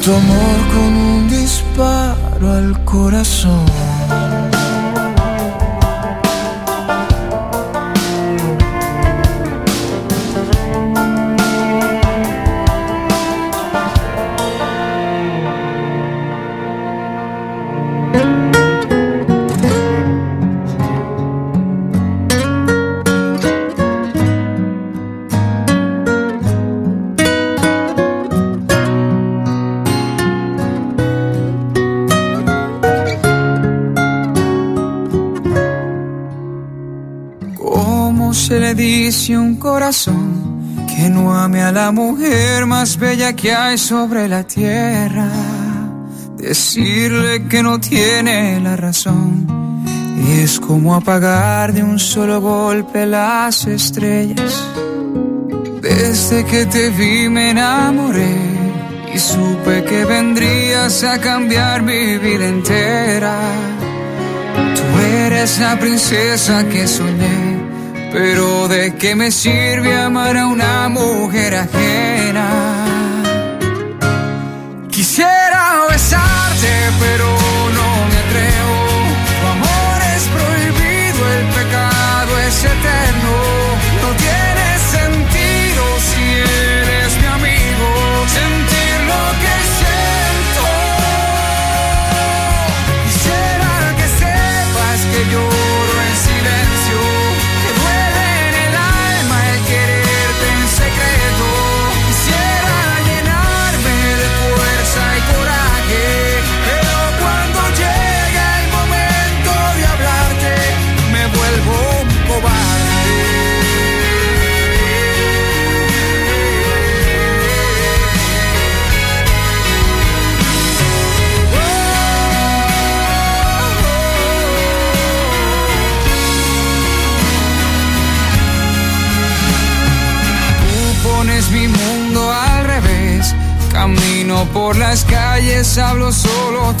Tanto 0.00 0.16
amor 0.16 0.68
con 0.72 0.96
un 0.96 1.28
disparo 1.28 2.52
al 2.52 2.84
corazón. 2.86 3.69
Que 39.90 41.10
no 41.10 41.34
ame 41.34 41.62
a 41.62 41.72
la 41.72 41.90
mujer 41.90 42.64
más 42.64 42.96
bella 42.96 43.32
que 43.34 43.52
hay 43.52 43.76
sobre 43.76 44.28
la 44.28 44.44
tierra? 44.44 45.28
Decirle 46.36 47.48
que 47.48 47.60
no 47.62 47.80
tiene 47.80 48.60
la 48.60 48.76
razón 48.76 49.60
es 50.28 50.60
como 50.60 50.94
apagar 50.94 51.72
de 51.72 51.82
un 51.82 51.98
solo 51.98 52.40
golpe 52.40 53.04
las 53.04 53.66
estrellas. 53.66 54.54
Desde 55.82 56.44
que 56.44 56.66
te 56.66 56.90
vi 56.90 57.28
me 57.28 57.50
enamoré 57.50 58.36
y 59.12 59.18
supe 59.18 59.82
que 59.84 60.04
vendrías 60.04 61.02
a 61.02 61.18
cambiar 61.20 61.82
mi 61.82 62.16
vida 62.18 62.46
entera. 62.46 63.38
eres 65.26 65.58
la 65.58 65.78
princesa 65.78 66.64
que 66.68 66.86
soñé. 66.86 67.49
Pero 68.12 68.68
de 68.68 68.94
qué 68.96 69.14
me 69.14 69.30
sirve 69.30 69.96
amar 69.96 70.36
a 70.36 70.46
una 70.46 70.88
mujer 70.88 71.54
ajena. 71.54 72.69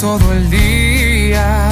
Todo 0.00 0.32
el 0.32 0.48
día. 0.48 1.68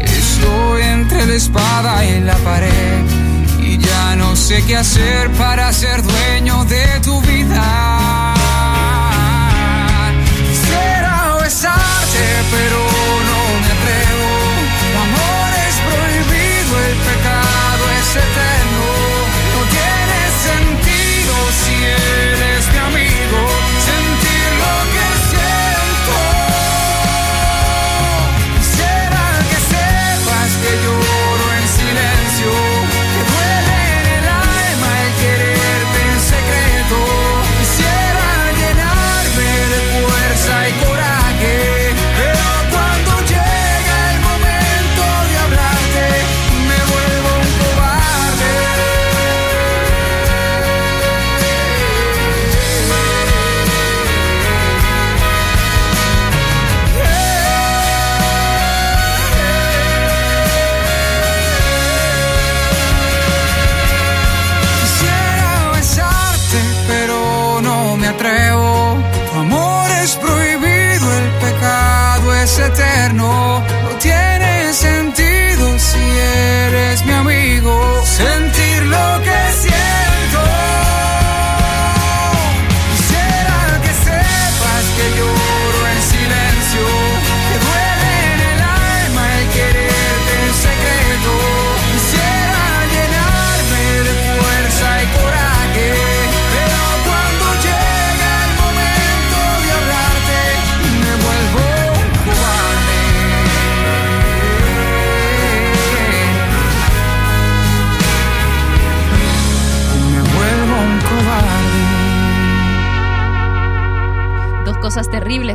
Estoy 0.00 0.82
entre 0.82 1.26
la 1.26 1.34
espada 1.34 2.04
y 2.06 2.20
la 2.20 2.36
pared. 2.38 3.04
Y 3.60 3.76
ya 3.76 4.16
no 4.16 4.34
sé 4.34 4.64
qué 4.66 4.76
hacer 4.78 5.30
para 5.32 5.70
ser 5.72 6.02
dueño 6.02 6.64
de 6.64 7.00
tu 7.04 7.20
vida. 7.20 7.99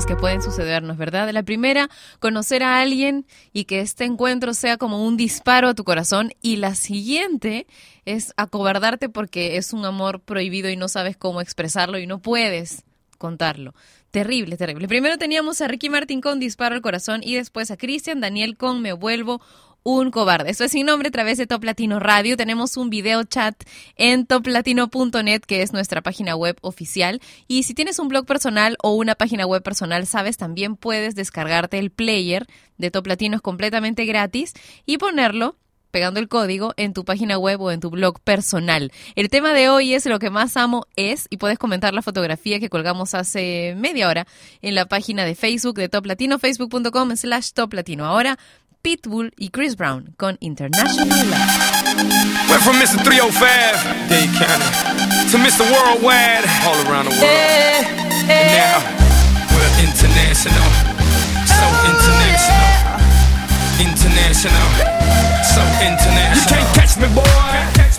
Que 0.04 0.18
pueden 0.18 0.42
sucedernos, 0.42 0.98
¿verdad? 0.98 1.30
La 1.32 1.44
primera, 1.44 1.90
conocer 2.20 2.64
a 2.64 2.82
alguien 2.82 3.26
y 3.54 3.64
que 3.64 3.80
este 3.80 4.04
encuentro 4.04 4.54
sea 4.54 4.76
como 4.76 5.06
un 5.06 5.16
disparo 5.16 5.70
a 5.70 5.74
tu 5.74 5.86
corazón. 5.86 6.34
Y 6.42 6.58
la 6.58 6.76
siguiente 6.76 7.66
es 8.04 8.34
acobardarte 8.36 9.08
porque 9.08 9.56
es 9.56 9.72
un 9.72 9.86
amor 9.86 10.20
prohibido 10.20 10.70
y 10.70 10.76
no 10.76 10.90
sabes 10.90 11.16
cómo 11.16 11.40
expresarlo 11.40 11.98
y 11.98 12.08
no 12.08 12.20
puedes 12.20 12.84
contarlo. 13.18 13.74
Terrible, 14.12 14.58
terrible. 14.58 14.90
Primero 14.90 15.18
teníamos 15.18 15.62
a 15.62 15.68
Ricky 15.70 15.90
Martin 15.90 16.20
con 16.20 16.40
Disparo 16.40 16.76
al 16.76 16.82
Corazón 16.82 17.22
y 17.24 17.36
después 17.36 17.72
a 17.72 17.78
Cristian 17.78 18.20
Daniel 18.20 18.58
con 18.58 18.82
Me 18.82 18.92
Vuelvo 18.92 19.42
un 19.86 20.10
cobarde. 20.10 20.50
Esto 20.50 20.64
es 20.64 20.72
sin 20.72 20.88
nombre 20.88 21.10
a 21.10 21.12
través 21.12 21.38
de 21.38 21.46
Top 21.46 21.64
Latino 21.64 22.00
Radio. 22.00 22.36
Tenemos 22.36 22.76
un 22.76 22.90
video 22.90 23.24
chat 23.24 23.56
en 23.98 24.26
toplatino.net, 24.26 25.42
que 25.42 25.62
es 25.62 25.74
nuestra 25.74 26.02
página 26.02 26.36
web 26.36 26.58
oficial. 26.62 27.22
Y 27.48 27.64
si 27.64 27.76
tienes 27.76 28.00
un 28.00 28.08
blog 28.08 28.26
personal 28.26 28.78
o 28.82 28.96
una 28.96 29.14
página 29.14 29.46
web 29.46 29.62
personal, 29.62 30.08
sabes, 30.08 30.38
también 30.38 30.76
puedes 30.76 31.14
descargarte 31.14 31.78
el 31.78 31.92
player 31.92 32.48
de 32.80 32.90
Top 32.90 33.06
Latino, 33.06 33.36
es 33.36 33.44
completamente 33.44 34.06
gratis, 34.06 34.54
y 34.88 34.98
ponerlo 34.98 35.56
pegando 35.92 36.20
el 36.20 36.28
código 36.28 36.74
en 36.76 36.94
tu 36.94 37.06
página 37.06 37.38
web 37.38 37.62
o 37.62 37.72
en 37.72 37.80
tu 37.80 37.90
blog 37.90 38.20
personal. 38.20 38.92
El 39.16 39.30
tema 39.30 39.54
de 39.54 39.70
hoy 39.70 39.94
es 39.94 40.06
lo 40.08 40.20
que 40.20 40.30
más 40.30 40.58
amo 40.58 40.88
es, 40.96 41.28
y 41.30 41.38
puedes 41.38 41.58
comentar 41.60 41.94
la 41.94 42.02
fotografía 42.02 42.60
que 42.60 42.70
colgamos 42.70 43.14
hace 43.14 43.76
media 43.78 44.10
hora 44.10 44.28
en 44.62 44.76
la 44.76 44.88
página 44.88 45.24
de 45.24 45.36
Facebook 45.36 45.76
de 45.76 45.88
Top 45.88 46.06
Latino, 46.06 46.38
facebook.com 46.38 47.16
slash 47.16 47.52
Top 47.54 47.72
Latino. 47.72 48.06
Ahora, 48.06 48.38
Pitbull 48.86 49.34
y 49.36 49.50
Chris 49.50 49.76
Brown 49.76 50.14
con 50.16 50.38
International 50.42 51.10
Love. 51.10 52.48
Went 52.48 52.62
from 52.62 52.76
Mr. 52.76 53.02
305, 53.04 53.82
Day 54.08 54.30
County, 54.38 54.70
to 55.32 55.38
Mr. 55.40 55.66
Worldwide, 55.66 56.46
all 56.62 56.78
around 56.86 57.06
the 57.06 57.18
world. 57.18 57.26
And 58.30 58.46
now, 58.54 58.86
we're 59.50 59.74
international. 59.82 60.70
So 61.50 61.66
oh, 61.66 61.90
international. 61.90 62.62
International. 63.82 64.70
So 65.50 65.62
international. 65.82 66.38
You 66.38 66.46
can't 66.46 66.70
catch 66.78 66.94
me, 67.02 67.10
boy. 67.16 67.85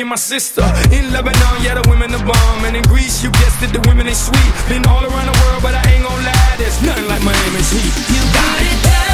and 0.00 0.08
my 0.08 0.16
sister. 0.16 0.62
In 0.90 1.12
Lebanon, 1.12 1.62
yeah, 1.62 1.74
the 1.74 1.88
women 1.88 2.14
are 2.14 2.24
bomb. 2.24 2.64
And 2.64 2.76
in 2.76 2.82
Greece, 2.84 3.22
you 3.22 3.30
guessed 3.32 3.62
it, 3.62 3.72
the 3.72 3.80
women 3.88 4.06
they 4.06 4.14
sweet. 4.14 4.52
Been 4.68 4.86
all 4.86 5.04
around 5.04 5.26
the 5.26 5.38
world, 5.44 5.62
but 5.62 5.74
I 5.74 5.82
ain't 5.92 6.04
gon' 6.04 6.24
lie. 6.24 6.54
There's 6.58 6.80
nothing 6.82 7.06
like 7.06 7.22
Miami's 7.22 7.70
heat. 7.70 7.94
You 8.14 8.22
got 8.32 8.62
it 8.62 8.84
down. 8.84 9.13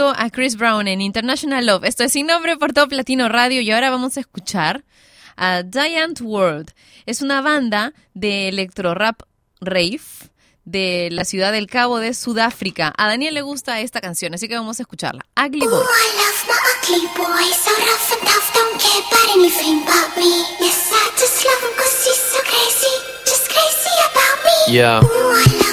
a 0.00 0.30
Chris 0.30 0.56
Brown 0.56 0.88
en 0.88 1.02
International 1.02 1.66
Love. 1.66 1.84
Esto 1.84 2.04
es 2.04 2.12
Sin 2.12 2.26
Nombre 2.26 2.56
por 2.56 2.72
Top 2.72 2.90
Latino 2.92 3.28
Radio 3.28 3.60
y 3.60 3.70
ahora 3.70 3.90
vamos 3.90 4.16
a 4.16 4.20
escuchar 4.20 4.84
a 5.36 5.62
Giant 5.70 6.20
World. 6.22 6.72
Es 7.04 7.20
una 7.20 7.42
banda 7.42 7.92
de 8.14 8.48
electro 8.48 8.94
rap 8.94 9.20
rave 9.60 10.00
de 10.64 11.10
la 11.12 11.26
ciudad 11.26 11.52
del 11.52 11.66
Cabo 11.66 11.98
de 11.98 12.14
Sudáfrica. 12.14 12.92
A 12.96 13.06
Daniel 13.06 13.34
le 13.34 13.42
gusta 13.42 13.80
esta 13.80 14.00
canción, 14.00 14.32
así 14.32 14.48
que 14.48 14.54
vamos 14.54 14.78
a 14.80 14.82
escucharla. 14.84 15.26
Ugly 15.36 15.66
Boy. 15.66 15.82
Yeah. 24.68 25.71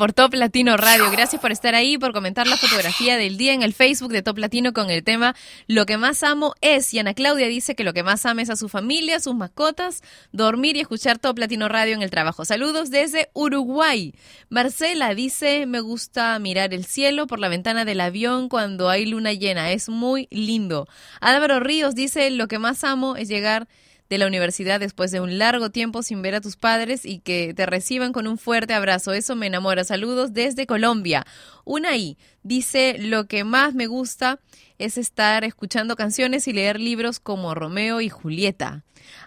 Por 0.00 0.14
Top 0.14 0.32
Latino 0.32 0.78
Radio. 0.78 1.10
Gracias 1.10 1.42
por 1.42 1.52
estar 1.52 1.74
ahí, 1.74 1.98
por 1.98 2.14
comentar 2.14 2.46
la 2.46 2.56
fotografía 2.56 3.18
del 3.18 3.36
día 3.36 3.52
en 3.52 3.60
el 3.60 3.74
Facebook 3.74 4.10
de 4.12 4.22
Top 4.22 4.38
Latino 4.38 4.72
con 4.72 4.88
el 4.88 5.04
tema 5.04 5.36
Lo 5.66 5.84
que 5.84 5.98
más 5.98 6.22
amo 6.22 6.54
es. 6.62 6.94
Y 6.94 6.98
Ana 6.98 7.12
Claudia 7.12 7.48
dice 7.48 7.74
que 7.74 7.84
lo 7.84 7.92
que 7.92 8.02
más 8.02 8.24
ama 8.24 8.40
es 8.40 8.48
a 8.48 8.56
su 8.56 8.70
familia, 8.70 9.20
sus 9.20 9.34
mascotas, 9.34 10.00
dormir 10.32 10.76
y 10.76 10.80
escuchar 10.80 11.18
Top 11.18 11.38
Latino 11.38 11.68
Radio 11.68 11.92
en 11.92 12.00
el 12.00 12.08
trabajo. 12.08 12.46
Saludos 12.46 12.88
desde 12.88 13.28
Uruguay. 13.34 14.14
Marcela 14.48 15.14
dice, 15.14 15.66
me 15.66 15.80
gusta 15.80 16.38
mirar 16.38 16.72
el 16.72 16.86
cielo 16.86 17.26
por 17.26 17.38
la 17.38 17.50
ventana 17.50 17.84
del 17.84 18.00
avión 18.00 18.48
cuando 18.48 18.88
hay 18.88 19.04
luna 19.04 19.34
llena. 19.34 19.70
Es 19.70 19.90
muy 19.90 20.28
lindo. 20.30 20.88
Álvaro 21.20 21.60
Ríos 21.60 21.94
dice, 21.94 22.30
lo 22.30 22.48
que 22.48 22.58
más 22.58 22.84
amo 22.84 23.16
es 23.16 23.28
llegar 23.28 23.68
de 24.10 24.18
la 24.18 24.26
universidad 24.26 24.80
después 24.80 25.12
de 25.12 25.20
un 25.20 25.38
largo 25.38 25.70
tiempo 25.70 26.02
sin 26.02 26.20
ver 26.20 26.34
a 26.34 26.40
tus 26.40 26.56
padres 26.56 27.06
y 27.06 27.20
que 27.20 27.54
te 27.54 27.64
reciban 27.64 28.12
con 28.12 28.26
un 28.26 28.36
fuerte 28.36 28.74
abrazo. 28.74 29.12
Eso 29.12 29.36
me 29.36 29.46
enamora. 29.46 29.84
Saludos 29.84 30.34
desde 30.34 30.66
Colombia. 30.66 31.24
Unai 31.64 32.18
dice, 32.42 32.96
lo 32.98 33.26
que 33.26 33.44
más 33.44 33.74
me 33.74 33.86
gusta 33.86 34.40
es 34.80 34.98
estar 34.98 35.44
escuchando 35.44 35.96
canciones 35.96 36.48
y 36.48 36.52
leer 36.52 36.80
libros 36.80 37.20
como 37.20 37.54
Romeo 37.54 38.00
y 38.00 38.08
Julieta. 38.08 38.82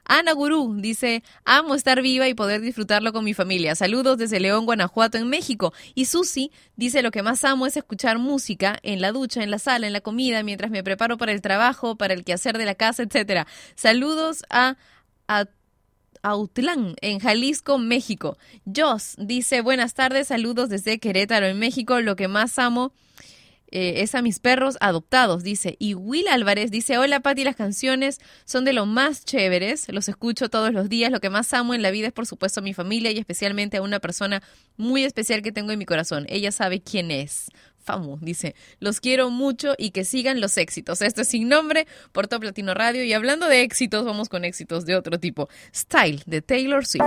Ana 0.06 0.34
Gurú 0.34 0.76
dice, 0.80 1.24
amo 1.45 1.76
estar 1.76 2.01
viva 2.01 2.28
y 2.28 2.34
poder 2.34 2.62
disfrutarlo 2.62 3.14
con 3.14 3.24
mi 3.24 3.34
familia. 3.34 3.76
Saludos 3.76 4.18
desde 4.18 4.39
León, 4.39 4.66
Guanajuato, 4.66 5.18
en 5.18 5.30
México. 5.30 5.74
Y 5.95 6.06
Susi 6.06 6.51
dice, 6.76 7.01
lo 7.01 7.12
que 7.12 7.24
más 7.24 7.43
amo 7.43 7.66
es 7.66 7.78
escuchar 7.78 8.20
música 8.20 8.80
en 8.84 9.01
la 9.01 9.12
ducha, 9.12 9.43
en 9.43 9.51
la 9.51 9.60
sala, 9.60 9.88
en 9.88 9.93
la 9.93 10.01
comida, 10.01 10.43
mientras 10.43 10.72
me 10.72 10.84
preparo 10.84 11.18
para 11.18 11.32
el 11.32 11.41
trabajo, 11.41 11.95
para 11.95 12.14
el 12.14 12.24
quehacer 12.24 12.58
de 12.58 12.66
la 12.66 12.76
casa, 12.76 13.04
etcétera. 13.04 13.47
Saludos 13.76 14.43
a, 14.49 14.78
a 15.28 15.45
Autlán, 16.22 16.95
en 17.01 17.20
Jalisco, 17.20 17.78
México. 17.78 18.38
Joss 18.66 19.16
dice, 19.18 19.62
buenas 19.62 19.93
tardes, 19.93 20.28
saludos 20.28 20.70
desde 20.70 20.99
Querétaro, 20.99 21.45
en 21.45 21.60
México. 21.60 21.99
Lo 22.01 22.16
que 22.16 22.28
más 22.28 22.60
amo 22.60 22.93
eh, 23.76 24.03
es 24.03 24.13
a 24.13 24.21
mis 24.21 24.39
perros 24.39 24.78
adoptados, 24.82 25.41
dice. 25.41 25.78
Y 25.80 25.95
Will 25.95 26.28
Álvarez 26.28 26.69
dice, 26.69 26.99
hola 26.99 27.21
Pati, 27.21 27.43
las 27.43 27.55
canciones 27.55 28.19
son 28.45 28.65
de 28.65 28.74
lo 28.74 28.86
más 28.86 29.26
chéveres, 29.26 29.88
los 29.89 30.07
escucho 30.07 30.47
todos 30.47 30.71
los 30.71 30.89
días, 30.89 31.11
lo 31.11 31.19
que 31.19 31.32
más 31.32 31.51
amo 31.55 31.74
en 31.74 31.82
la 31.82 31.89
vida 31.89 32.05
es 32.05 32.13
por 32.13 32.28
supuesto 32.28 32.59
a 32.59 32.63
mi 32.63 32.76
familia 32.76 33.09
y 33.09 33.17
especialmente 33.17 33.78
a 33.78 33.82
una 33.82 33.99
persona 33.99 34.43
muy 34.78 35.03
especial 35.03 35.41
que 35.41 35.51
tengo 35.51 35.71
en 35.71 35.80
mi 35.80 35.88
corazón. 35.88 36.28
Ella 36.30 36.51
sabe 36.51 36.82
quién 36.82 37.09
es. 37.09 37.47
Famu 37.80 38.19
dice, 38.21 38.53
los 38.80 38.99
quiero 38.99 39.32
mucho 39.32 39.74
y 39.80 39.89
que 39.89 40.05
sigan 40.05 40.39
los 40.39 40.55
éxitos. 40.57 41.01
Esto 41.01 41.24
es 41.24 41.30
sin 41.30 41.49
nombre 41.49 41.88
por 42.11 42.28
Top 42.28 42.43
Radio 42.43 43.03
y 43.03 43.13
hablando 43.13 43.47
de 43.47 43.63
éxitos, 43.63 44.05
vamos 44.05 44.30
con 44.30 44.45
éxitos 44.45 44.86
de 44.86 44.95
otro 44.95 45.19
tipo. 45.19 45.49
Style 45.74 46.21
de 46.28 46.43
Taylor 46.43 46.86
Swift. 46.86 47.03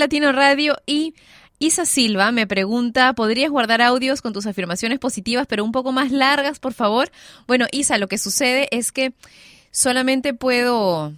Latino 0.00 0.32
Radio 0.32 0.78
y 0.86 1.14
Isa 1.58 1.84
Silva 1.84 2.32
me 2.32 2.46
pregunta, 2.46 3.12
¿podrías 3.12 3.50
guardar 3.50 3.82
audios 3.82 4.22
con 4.22 4.32
tus 4.32 4.46
afirmaciones 4.46 4.98
positivas 4.98 5.46
pero 5.46 5.62
un 5.62 5.72
poco 5.72 5.92
más 5.92 6.10
largas, 6.10 6.58
por 6.58 6.72
favor? 6.72 7.12
Bueno, 7.46 7.66
Isa, 7.70 7.98
lo 7.98 8.08
que 8.08 8.16
sucede 8.16 8.66
es 8.70 8.92
que 8.92 9.12
solamente 9.70 10.32
puedo 10.32 11.12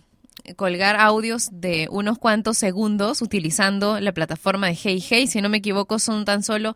colgar 0.56 0.96
audios 0.96 1.48
de 1.52 1.86
unos 1.92 2.18
cuantos 2.18 2.58
segundos 2.58 3.22
utilizando 3.22 4.00
la 4.00 4.12
plataforma 4.12 4.66
de 4.66 4.76
Hey 4.82 5.02
Hey. 5.08 5.28
Si 5.28 5.40
no 5.40 5.48
me 5.48 5.58
equivoco, 5.58 6.00
son 6.00 6.24
tan 6.24 6.42
solo 6.42 6.74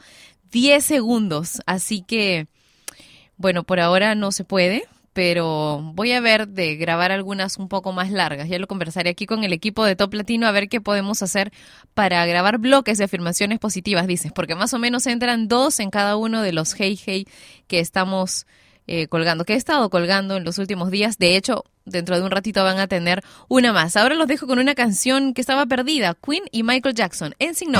10 0.52 0.84
segundos. 0.84 1.60
Así 1.66 2.02
que, 2.02 2.46
bueno, 3.36 3.64
por 3.64 3.80
ahora 3.80 4.14
no 4.14 4.30
se 4.30 4.44
puede, 4.44 4.84
pero 5.16 5.80
voy 5.94 6.12
a 6.12 6.20
ver 6.20 6.46
de 6.46 6.76
grabar 6.76 7.10
algunas 7.10 7.56
un 7.56 7.68
poco 7.68 7.90
más 7.90 8.10
largas. 8.10 8.50
Ya 8.50 8.58
lo 8.58 8.66
conversaré 8.66 9.08
aquí 9.08 9.24
con 9.24 9.44
el 9.44 9.54
equipo 9.54 9.82
de 9.82 9.96
Top 9.96 10.12
Latino 10.12 10.46
a 10.46 10.52
ver 10.52 10.68
qué 10.68 10.82
podemos 10.82 11.22
hacer 11.22 11.54
para 11.94 12.26
grabar 12.26 12.58
bloques 12.58 12.98
de 12.98 13.04
afirmaciones 13.04 13.58
positivas, 13.58 14.06
dices, 14.06 14.30
porque 14.30 14.54
más 14.54 14.74
o 14.74 14.78
menos 14.78 15.06
entran 15.06 15.48
dos 15.48 15.80
en 15.80 15.88
cada 15.88 16.18
uno 16.18 16.42
de 16.42 16.52
los 16.52 16.78
Hey 16.78 17.00
Hey 17.02 17.26
que 17.66 17.80
estamos 17.80 18.46
eh, 18.86 19.06
colgando, 19.06 19.46
que 19.46 19.54
he 19.54 19.56
estado 19.56 19.88
colgando 19.88 20.36
en 20.36 20.44
los 20.44 20.58
últimos 20.58 20.90
días. 20.90 21.16
De 21.16 21.34
hecho, 21.34 21.64
dentro 21.86 22.18
de 22.18 22.22
un 22.22 22.30
ratito 22.30 22.62
van 22.62 22.78
a 22.78 22.86
tener 22.86 23.24
una 23.48 23.72
más. 23.72 23.96
Ahora 23.96 24.16
los 24.16 24.28
dejo 24.28 24.46
con 24.46 24.58
una 24.58 24.74
canción 24.74 25.32
que 25.32 25.40
estaba 25.40 25.64
perdida, 25.64 26.14
Queen 26.14 26.42
y 26.52 26.62
Michael 26.62 26.94
Jackson, 26.94 27.34
en 27.38 27.54
Sin 27.54 27.72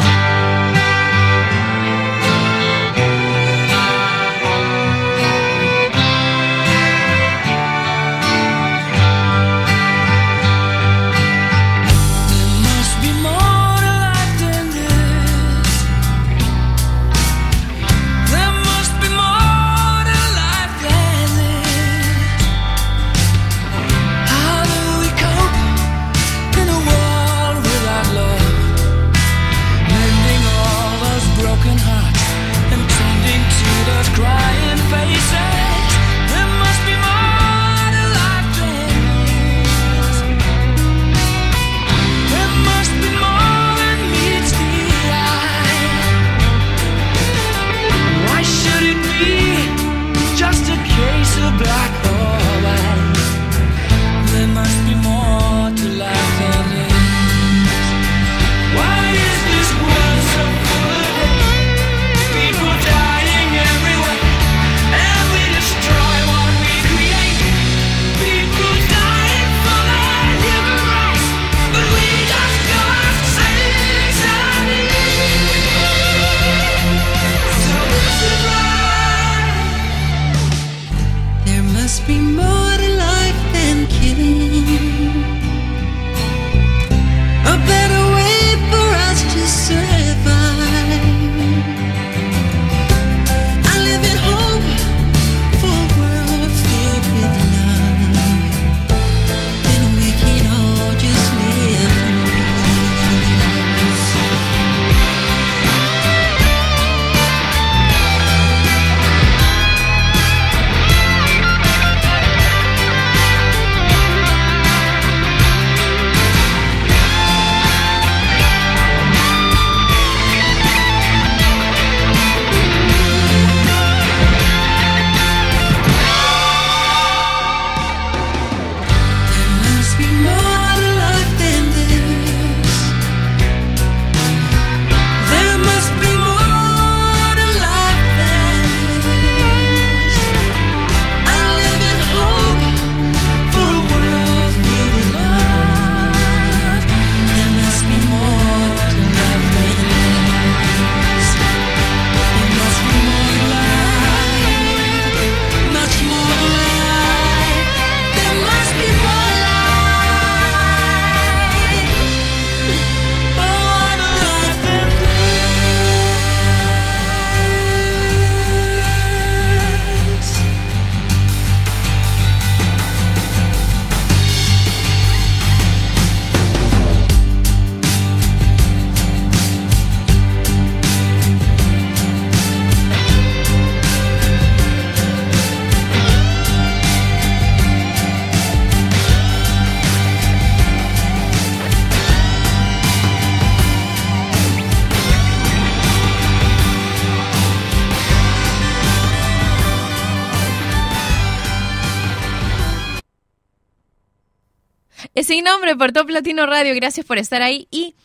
sin 205.27 205.43
nombre 205.43 205.75
por 205.75 205.91
Top 205.91 206.09
Latino 206.09 206.47
Radio. 206.47 206.73
Gracias 206.77 207.05
por 207.05 207.19
estar 207.19 207.43
ahí. 207.43 207.67
Y 207.73 207.97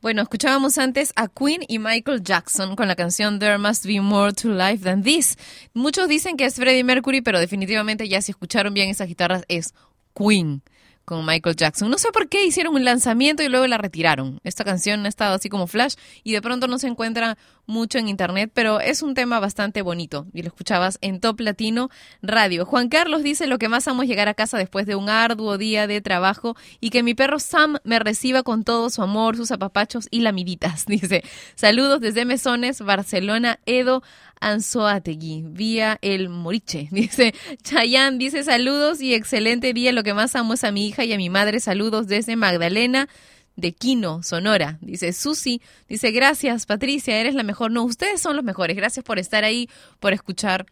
bueno, 0.00 0.22
escuchábamos 0.22 0.78
antes 0.78 1.12
a 1.14 1.28
Queen 1.28 1.62
y 1.68 1.78
Michael 1.78 2.22
Jackson 2.22 2.74
con 2.74 2.88
la 2.88 2.96
canción 2.96 3.38
There 3.38 3.58
Must 3.58 3.84
Be 3.84 4.00
More 4.00 4.32
to 4.32 4.48
Life 4.48 4.82
Than 4.82 5.02
This. 5.02 5.36
Muchos 5.74 6.08
dicen 6.08 6.38
que 6.38 6.46
es 6.46 6.54
Freddie 6.54 6.82
Mercury, 6.82 7.20
pero 7.20 7.38
definitivamente 7.38 8.08
ya 8.08 8.22
si 8.22 8.30
escucharon 8.30 8.72
bien 8.72 8.88
esas 8.88 9.08
guitarras 9.08 9.44
es 9.48 9.74
Queen 10.14 10.62
con 11.04 11.24
Michael 11.26 11.56
Jackson. 11.56 11.90
No 11.90 11.98
sé 11.98 12.10
por 12.12 12.28
qué 12.28 12.46
hicieron 12.46 12.74
un 12.74 12.84
lanzamiento 12.84 13.42
y 13.42 13.48
luego 13.48 13.66
la 13.66 13.78
retiraron. 13.78 14.40
Esta 14.44 14.64
canción 14.64 15.04
ha 15.06 15.08
estado 15.08 15.34
así 15.34 15.48
como 15.48 15.66
flash 15.66 15.94
y 16.22 16.32
de 16.32 16.42
pronto 16.42 16.66
no 16.66 16.78
se 16.78 16.86
encuentra 16.86 17.36
mucho 17.66 17.98
en 17.98 18.08
internet, 18.08 18.50
pero 18.52 18.80
es 18.80 19.02
un 19.02 19.14
tema 19.14 19.40
bastante 19.40 19.82
bonito 19.82 20.26
y 20.32 20.42
lo 20.42 20.48
escuchabas 20.48 20.98
en 21.00 21.20
Top 21.20 21.40
Latino 21.40 21.90
Radio. 22.22 22.66
Juan 22.66 22.88
Carlos 22.88 23.22
dice 23.22 23.46
lo 23.46 23.58
que 23.58 23.68
más 23.68 23.88
amo 23.88 24.02
es 24.02 24.08
llegar 24.08 24.28
a 24.28 24.34
casa 24.34 24.58
después 24.58 24.86
de 24.86 24.96
un 24.96 25.08
arduo 25.08 25.56
día 25.58 25.86
de 25.86 26.00
trabajo 26.00 26.56
y 26.80 26.90
que 26.90 27.02
mi 27.02 27.14
perro 27.14 27.38
Sam 27.38 27.78
me 27.84 27.98
reciba 27.98 28.42
con 28.42 28.64
todo 28.64 28.90
su 28.90 29.02
amor, 29.02 29.36
sus 29.36 29.50
apapachos 29.50 30.08
y 30.10 30.20
lamiditas. 30.20 30.86
Dice, 30.94 31.24
saludos 31.54 32.00
desde 32.00 32.24
Mesones, 32.24 32.80
Barcelona, 32.80 33.58
Edo, 33.66 34.02
Anzoategui, 34.40 35.44
vía 35.46 35.98
el 36.02 36.28
Moriche. 36.28 36.88
Dice, 36.92 37.34
Chayanne 37.62 38.18
dice 38.18 38.44
saludos 38.44 39.00
y 39.00 39.14
excelente 39.14 39.72
día. 39.72 39.92
Lo 39.92 40.02
que 40.02 40.14
más 40.14 40.36
amo 40.36 40.54
es 40.54 40.64
a 40.64 40.70
y 41.02 41.12
a 41.12 41.16
mi 41.16 41.30
madre. 41.30 41.58
Saludos 41.60 42.06
desde 42.06 42.36
Magdalena. 42.36 43.08
de 43.56 43.72
Quino, 43.72 44.22
Sonora. 44.22 44.78
Dice 44.80 45.12
Susi, 45.12 45.62
dice 45.88 46.10
gracias 46.10 46.66
Patricia, 46.66 47.16
eres 47.18 47.34
la 47.34 47.44
mejor. 47.44 47.70
No, 47.70 47.84
ustedes 47.84 48.20
son 48.20 48.34
los 48.36 48.44
mejores. 48.44 48.76
Gracias 48.76 49.04
por 49.04 49.18
estar 49.18 49.44
ahí, 49.44 49.68
por 50.00 50.12
escuchar 50.12 50.66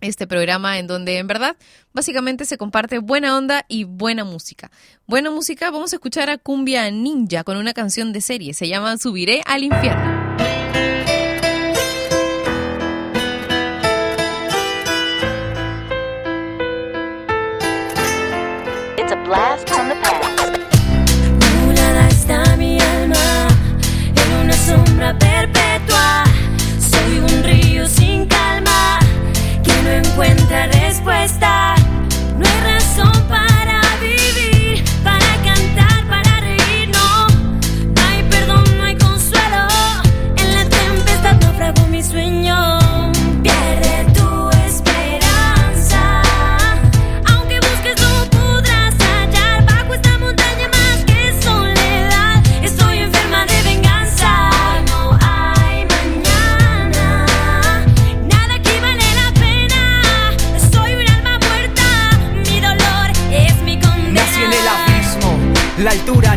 este 0.00 0.26
programa 0.26 0.78
en 0.78 0.86
donde 0.86 1.18
en 1.18 1.26
verdad 1.26 1.56
básicamente 1.92 2.44
se 2.44 2.58
comparte 2.58 2.98
buena 2.98 3.36
onda 3.36 3.64
y 3.68 3.84
buena 3.84 4.24
música. 4.24 4.70
Buena 5.06 5.30
música, 5.30 5.70
vamos 5.70 5.92
a 5.92 5.96
escuchar 5.96 6.30
a 6.30 6.38
Cumbia 6.38 6.90
Ninja 6.90 7.44
con 7.44 7.56
una 7.56 7.72
canción 7.72 8.12
de 8.12 8.20
serie, 8.20 8.54
se 8.54 8.68
llama 8.68 8.98
Subiré 8.98 9.42
al 9.46 9.64
infierno. 9.64 10.36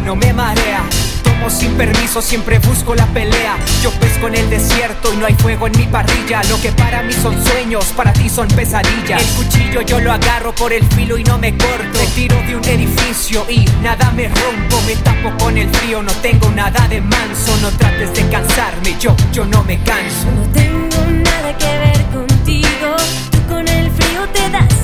No 0.10 0.16
me 0.16 0.34
marea. 0.34 0.82
Tomo 1.24 1.52
sin 1.52 1.72
permiso, 1.74 2.20
siempre 2.20 2.58
busco 2.58 2.96
la 2.96 3.06
pelea. 3.14 3.58
Yo 3.84 3.92
pesco 3.92 4.28
en 4.28 4.34
el 4.38 4.50
desierto 4.50 5.14
y 5.14 5.18
no 5.18 5.28
hay 5.28 5.36
fuego 5.36 5.68
en 5.68 5.78
mi 5.78 5.86
parrilla. 5.86 6.42
Lo 6.50 6.60
que 6.60 6.72
para 6.72 7.04
mí 7.04 7.14
son 7.14 7.36
sueños, 7.46 7.86
para 7.96 8.12
ti 8.12 8.28
son 8.28 8.48
pesadillas. 8.48 9.22
El 9.22 9.28
cuchillo 9.36 9.82
yo 9.82 10.00
lo 10.00 10.12
agarro 10.12 10.56
por 10.56 10.74
el 10.74 10.84
filo 10.96 11.16
y 11.16 11.24
no 11.24 11.38
me 11.38 11.56
corto. 11.56 12.00
Me 12.00 12.08
tiro 12.16 12.36
de 12.48 12.56
un 12.56 12.66
edificio 12.66 13.46
y 13.48 13.66
nada 13.84 14.10
me 14.16 14.30
rompo. 14.30 14.82
Me 14.88 14.96
tapo 14.96 15.30
con 15.38 15.56
el 15.60 15.70
frío, 15.76 16.02
no 16.02 16.12
tengo 16.24 16.50
nada 16.50 16.88
de 16.88 17.02
manso. 17.02 17.56
No 17.62 17.70
trates 17.78 18.12
de 18.16 18.28
cansarme, 18.30 18.96
yo, 19.00 19.16
yo 19.32 19.46
no 19.46 19.64
me 19.64 19.78
canso. 19.84 20.26
No 20.36 20.52
tengo 20.52 21.06
nada 21.24 21.56
que 21.56 21.78
ver 21.78 22.04
contigo. 22.06 22.96
Tú 23.30 23.38
con 23.48 23.68
el 23.68 23.92
frío 23.92 24.28
te 24.34 24.50
das 24.50 24.79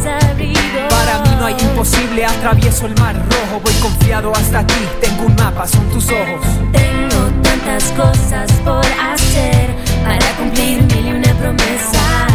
imposible, 1.86 2.26
atravieso 2.26 2.88
el 2.88 2.96
mar 3.00 3.16
rojo. 3.16 3.62
Voy 3.64 3.74
confiado 3.76 4.32
hasta 4.36 4.66
ti, 4.66 4.74
tengo 5.02 5.26
un 5.26 5.36
mapa, 5.36 5.68
son 5.68 5.88
tus 5.90 6.06
ojos. 6.10 6.46
Tengo 6.72 7.26
tantas 7.44 7.84
cosas 7.92 8.52
por 8.64 8.86
hacer 8.86 9.76
para 10.04 10.32
cumplir 10.38 10.82
mil 10.84 11.08
y 11.08 11.12
una 11.12 11.34
promesa. 11.36 12.28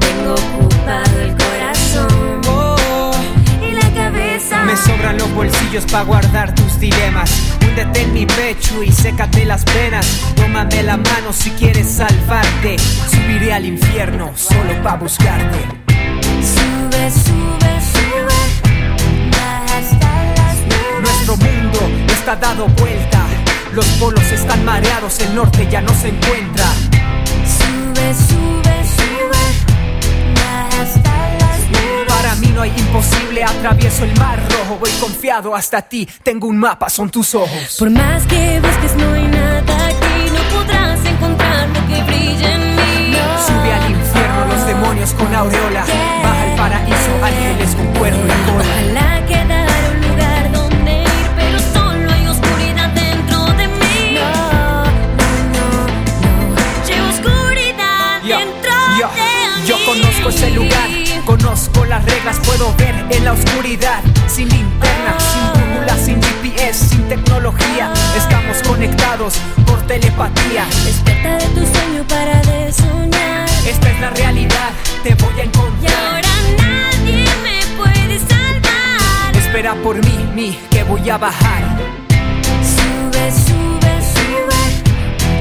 Tengo 0.00 0.34
ocupado 0.34 1.20
el 1.20 1.36
corazón 1.36 2.40
y 3.62 3.72
la 3.72 3.90
cabeza. 3.94 4.64
Me 4.64 4.76
sobran 4.76 5.18
los 5.18 5.32
bolsillos 5.34 5.84
para 5.86 6.04
guardar 6.04 6.54
tus 6.54 6.80
dilemas. 6.80 7.30
Húndete 7.62 8.02
en 8.02 8.12
mi 8.12 8.26
pecho 8.26 8.82
y 8.82 8.90
sécate 8.90 9.44
las 9.44 9.64
penas. 9.64 10.06
Tómame 10.34 10.82
la 10.82 10.96
mano 10.96 11.32
si 11.32 11.50
quieres 11.50 11.88
salvarte. 11.88 12.76
Subiré 13.10 13.52
al 13.52 13.66
infierno 13.66 14.32
solo 14.34 14.82
para 14.82 14.96
buscarte. 14.96 15.89
Nuestro 21.30 21.48
mundo 21.48 21.78
está 22.12 22.34
dado 22.34 22.66
vuelta. 22.66 23.24
Los 23.72 23.86
polos 24.00 24.32
están 24.32 24.64
mareados, 24.64 25.20
el 25.20 25.32
norte 25.32 25.68
ya 25.70 25.80
no 25.80 25.94
se 25.94 26.08
encuentra. 26.08 26.64
Sube, 26.64 28.14
sube, 28.14 28.74
sube. 28.96 29.38
Hasta 30.80 31.36
las 31.38 31.60
nubes. 31.68 32.08
Para 32.08 32.34
mí 32.34 32.48
no 32.48 32.62
hay 32.62 32.72
imposible, 32.76 33.44
atravieso 33.44 34.04
el 34.04 34.18
mar 34.18 34.40
rojo. 34.50 34.78
Voy 34.80 34.90
confiado 35.00 35.54
hasta 35.54 35.82
ti, 35.82 36.08
tengo 36.24 36.48
un 36.48 36.58
mapa, 36.58 36.90
son 36.90 37.10
tus 37.10 37.32
ojos. 37.36 37.76
Por 37.78 37.90
más 37.90 38.26
que 38.26 38.60
busques 38.60 38.96
no 38.96 39.12
hay 39.12 39.28
nada 39.28 39.86
aquí, 39.86 40.32
no 40.32 40.58
podrás 40.58 41.04
encontrar 41.04 41.68
lo 41.68 41.86
que 41.86 42.02
brilla 42.02 42.54
en 42.54 42.74
mí. 42.74 43.12
No. 43.12 43.46
Sube 43.46 43.72
al 43.72 43.88
infierno 43.88 44.46
los 44.46 44.66
demonios 44.66 45.12
con 45.12 45.32
aureola. 45.32 45.84
Baja 46.24 46.42
al 46.42 46.56
paraíso 46.56 47.24
ángeles 47.24 47.76
con 47.76 47.86
cuerno 47.98 48.26
y 48.26 48.50
cola. 48.50 49.09
Conozco 59.90 60.28
ese 60.28 60.50
lugar, 60.50 60.88
conozco 61.24 61.84
las 61.84 62.04
reglas, 62.04 62.38
puedo 62.44 62.72
ver 62.76 62.94
en 63.10 63.24
la 63.24 63.32
oscuridad, 63.32 64.00
sin 64.28 64.48
linterna, 64.48 65.16
sin 65.18 65.52
brújula, 65.52 65.96
sin 65.96 66.22
GPS, 66.22 66.88
sin 66.90 67.08
tecnología. 67.08 67.92
Estamos 68.16 68.58
conectados 68.62 69.34
por 69.66 69.80
telepatía. 69.88 70.64
Despierta 70.84 71.36
de 71.38 71.46
tu 71.46 71.66
sueño 71.66 72.04
para 72.08 72.40
de 72.42 72.72
soñar. 72.72 73.48
Esta 73.66 73.90
es 73.90 74.00
la 74.00 74.10
realidad, 74.10 74.70
te 75.02 75.14
voy 75.16 75.34
a 75.40 75.42
Y 75.42 75.46
encontrar. 75.48 75.92
ahora 76.14 76.28
nadie 76.58 77.24
me 77.42 77.76
puede 77.76 78.18
salvar. 78.20 79.36
Espera 79.36 79.74
por 79.82 79.96
mí, 80.04 80.30
mi, 80.36 80.52
que 80.70 80.84
voy 80.84 81.10
a 81.10 81.18
bajar. 81.18 81.62
Sube, 82.62 83.32
sube, 83.32 83.92
sube. 84.14 84.62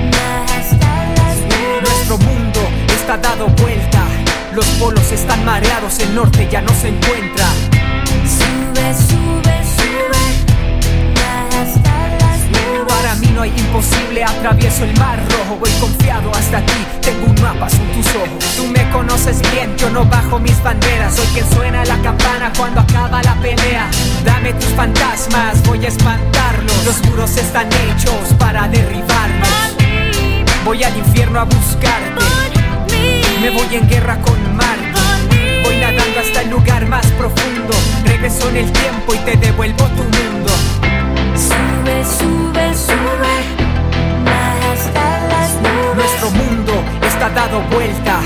Baja 0.09 0.59
hasta 0.59 1.21
las 1.21 1.37
nubes. 1.37 1.81
Nuestro 1.83 2.17
mundo 2.17 2.61
está 2.89 3.15
dado 3.17 3.47
vuelta. 3.47 4.08
Los 4.53 4.65
polos 4.79 5.11
están 5.11 5.45
mareados, 5.45 5.99
el 5.99 6.15
norte 6.15 6.47
ya 6.51 6.61
no 6.61 6.73
se 6.73 6.87
encuentra. 6.87 7.45
Sube, 8.25 8.93
sube, 8.95 9.55
sube. 9.77 10.23
Hasta 11.49 12.17
las 12.19 12.39
nubes. 12.49 12.87
Para 12.87 13.15
mí 13.15 13.27
no 13.35 13.43
hay 13.43 13.53
imposible, 13.55 14.23
atravieso 14.23 14.85
el 14.85 14.97
mar 14.97 15.19
rojo, 15.29 15.59
voy 15.59 15.69
confiado 15.79 16.31
hasta 16.33 16.65
ti, 16.65 16.85
tengo 17.01 17.27
un 17.27 17.41
mapa, 17.41 17.69
son 17.69 17.85
tus 17.91 18.07
ojos. 18.15 18.55
Tú 18.57 18.65
me 18.67 18.89
conoces 18.89 19.39
bien, 19.51 19.75
yo 19.77 19.89
no 19.91 20.03
bajo 20.05 20.39
mis 20.39 20.61
banderas, 20.63 21.15
soy 21.15 21.27
quien 21.27 21.49
suena 21.51 21.85
la 21.85 22.01
campana 22.01 22.51
cuando 22.57 22.81
acaba 22.81 23.21
la 23.21 23.35
pelea. 23.35 23.87
Dame 24.25 24.53
tus 24.53 24.69
fantasmas, 24.69 25.61
voy 25.67 25.85
a 25.85 25.89
espantarlos. 25.89 26.85
Los 26.85 27.05
muros 27.05 27.37
están 27.37 27.67
hechos 27.67 28.33
para 28.39 28.67
mí, 28.67 28.79
Voy 30.65 30.83
al 30.83 30.97
infierno 30.97 31.39
a 31.39 31.43
buscarte. 31.45 32.58
Me 33.41 33.49
voy 33.51 33.75
en 33.75 33.87
guerra 33.87 34.17
con 34.21 34.35
mí. 34.35 34.59
Voy 35.63 35.77
nadando 35.77 36.19
hasta 36.19 36.41
el 36.41 36.49
lugar 36.49 36.85
más 36.87 37.05
profundo, 37.11 37.73
regreso 38.05 38.49
en 38.49 38.57
el 38.57 38.71
tiempo 38.71 39.13
y 39.13 39.17
te 39.19 39.37
devuelvo 39.37 39.85
tu 39.85 40.03
mundo. 40.03 40.51
Sube, 41.35 42.03
sube, 42.03 42.75
sube. 42.75 43.35
Baja 44.25 44.71
hasta 44.73 45.27
las 45.27 45.53
nubes. 45.55 45.95
Nuestro 45.95 46.31
mundo 46.31 46.73
está 47.07 47.29
dado 47.29 47.61
vuelta. 47.71 48.19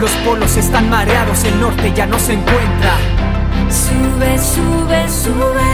Los 0.00 0.10
polos 0.24 0.56
están 0.56 0.88
mareados, 0.88 1.44
el 1.44 1.60
norte 1.60 1.92
ya 1.94 2.06
no 2.06 2.18
se 2.18 2.34
encuentra. 2.34 2.96
Sube, 3.68 4.38
sube, 4.38 5.08
sube. 5.08 5.70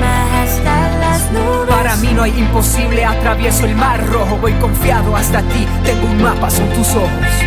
Baja 0.00 0.42
hasta 0.42 0.98
las 0.98 1.32
nubes. 1.32 1.74
Para 1.74 1.96
mí 1.96 2.12
no 2.14 2.22
hay 2.22 2.38
imposible, 2.38 3.04
atravieso 3.04 3.64
el 3.66 3.74
mar 3.74 4.06
rojo, 4.06 4.38
voy 4.40 4.52
confiado 4.54 5.16
hasta 5.16 5.40
ti. 5.42 5.66
Tengo 5.84 6.06
un 6.06 6.22
mapa, 6.22 6.50
son 6.50 6.68
tus 6.70 6.88
ojos. 6.90 7.45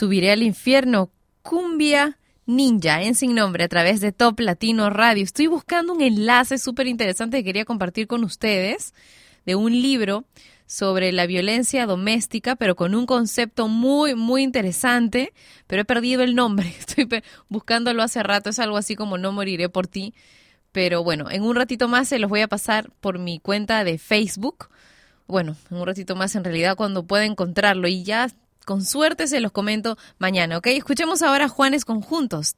Subiré 0.00 0.32
al 0.32 0.42
infierno, 0.42 1.10
cumbia 1.42 2.16
ninja 2.46 3.02
en 3.02 3.14
sin 3.14 3.34
nombre 3.34 3.64
a 3.64 3.68
través 3.68 4.00
de 4.00 4.12
Top 4.12 4.40
Latino 4.40 4.88
Radio. 4.88 5.22
Estoy 5.22 5.46
buscando 5.46 5.92
un 5.92 6.00
enlace 6.00 6.56
súper 6.56 6.86
interesante 6.86 7.36
que 7.36 7.44
quería 7.44 7.66
compartir 7.66 8.06
con 8.06 8.24
ustedes 8.24 8.94
de 9.44 9.56
un 9.56 9.72
libro 9.72 10.24
sobre 10.64 11.12
la 11.12 11.26
violencia 11.26 11.84
doméstica, 11.84 12.56
pero 12.56 12.76
con 12.76 12.94
un 12.94 13.04
concepto 13.04 13.68
muy, 13.68 14.14
muy 14.14 14.42
interesante, 14.42 15.34
pero 15.66 15.82
he 15.82 15.84
perdido 15.84 16.22
el 16.22 16.34
nombre. 16.34 16.70
Estoy 16.78 17.06
buscándolo 17.50 18.02
hace 18.02 18.22
rato. 18.22 18.48
Es 18.48 18.58
algo 18.58 18.78
así 18.78 18.96
como 18.96 19.18
No 19.18 19.32
moriré 19.32 19.68
por 19.68 19.86
ti. 19.86 20.14
Pero 20.72 21.04
bueno, 21.04 21.30
en 21.30 21.42
un 21.42 21.54
ratito 21.54 21.88
más 21.88 22.08
se 22.08 22.18
los 22.18 22.30
voy 22.30 22.40
a 22.40 22.48
pasar 22.48 22.90
por 23.02 23.18
mi 23.18 23.38
cuenta 23.38 23.84
de 23.84 23.98
Facebook. 23.98 24.70
Bueno, 25.26 25.56
en 25.70 25.76
un 25.76 25.86
ratito 25.86 26.16
más 26.16 26.34
en 26.36 26.44
realidad 26.44 26.74
cuando 26.74 27.02
pueda 27.02 27.26
encontrarlo 27.26 27.86
y 27.86 28.02
ya 28.02 28.30
con 28.64 28.84
suerte 28.84 29.26
se 29.26 29.40
los 29.40 29.52
comento 29.52 29.96
mañana, 30.18 30.58
¿ok? 30.58 30.66
Escuchemos 30.68 31.22
ahora 31.22 31.46
a 31.46 31.48
Juanes 31.48 31.84
Conjuntos. 31.84 32.54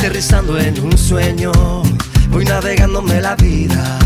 aterrizando 0.00 0.58
en 0.58 0.80
un 0.80 0.96
sueño, 0.96 1.52
voy 2.30 2.46
navegándome 2.46 3.20
la 3.20 3.36
vida. 3.36 3.98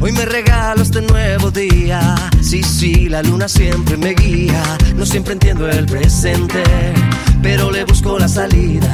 Hoy 0.00 0.10
me 0.10 0.24
regalo 0.24 0.82
este 0.82 1.00
nuevo 1.00 1.52
día. 1.52 2.16
Sí, 2.40 2.64
sí, 2.64 3.08
la 3.08 3.22
luna 3.22 3.46
siempre 3.46 3.96
me 3.96 4.14
guía. 4.14 4.60
No 4.96 5.06
siempre 5.06 5.34
entiendo 5.34 5.68
el 5.68 5.86
presente, 5.86 6.64
pero 7.40 7.70
le 7.70 7.84
busco 7.84 8.18
la 8.18 8.26
salida. 8.26 8.92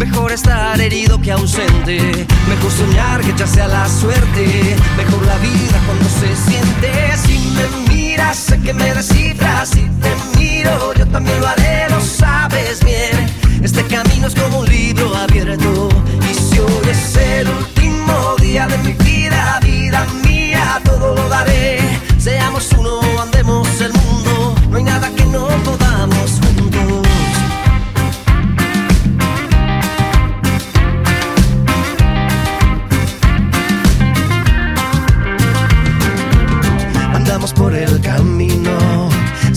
Mejor 0.00 0.32
estar 0.32 0.80
herido 0.80 1.20
que 1.20 1.30
ausente. 1.30 2.26
Mejor 2.48 2.72
soñar 2.72 3.20
que 3.20 3.32
echarse 3.32 3.60
a 3.60 3.68
la 3.68 3.86
suerte. 3.86 4.74
Mejor 4.96 5.26
la 5.26 5.36
vida 5.36 5.78
cuando 5.84 6.06
se 6.08 6.34
siente. 6.34 6.90
Si 7.18 7.52
me 7.54 7.92
miras, 7.92 8.38
sé 8.38 8.58
que 8.60 8.72
me 8.72 8.94
descifras. 8.94 9.68
Si 9.68 9.82
te 10.00 10.38
miro, 10.38 10.94
yo 10.94 11.06
también 11.06 11.38
lo 11.38 11.48
haré, 11.48 11.90
lo 11.90 12.00
sabes 12.00 12.82
bien. 12.82 13.12
Este 13.62 13.84
camino 13.84 14.26
es 14.28 14.34
como 14.34 14.60
un 14.60 14.70
libro 14.70 15.14
abierto. 15.14 15.90
Y 16.30 16.34
si 16.34 16.58
hoy 16.60 16.88
es 16.90 17.16
el 17.16 17.48
último 17.50 18.36
día 18.40 18.68
de 18.68 18.78
mi 18.78 18.92
vida, 18.94 19.60
vida 19.62 20.06
mía, 20.24 20.80
todo 20.82 21.14
lo 21.14 21.28
daré. 21.28 21.78
Seamos 22.16 22.72
uno, 22.72 23.00
andemos 23.20 23.68
el 23.82 23.92
mundo. 23.92 24.09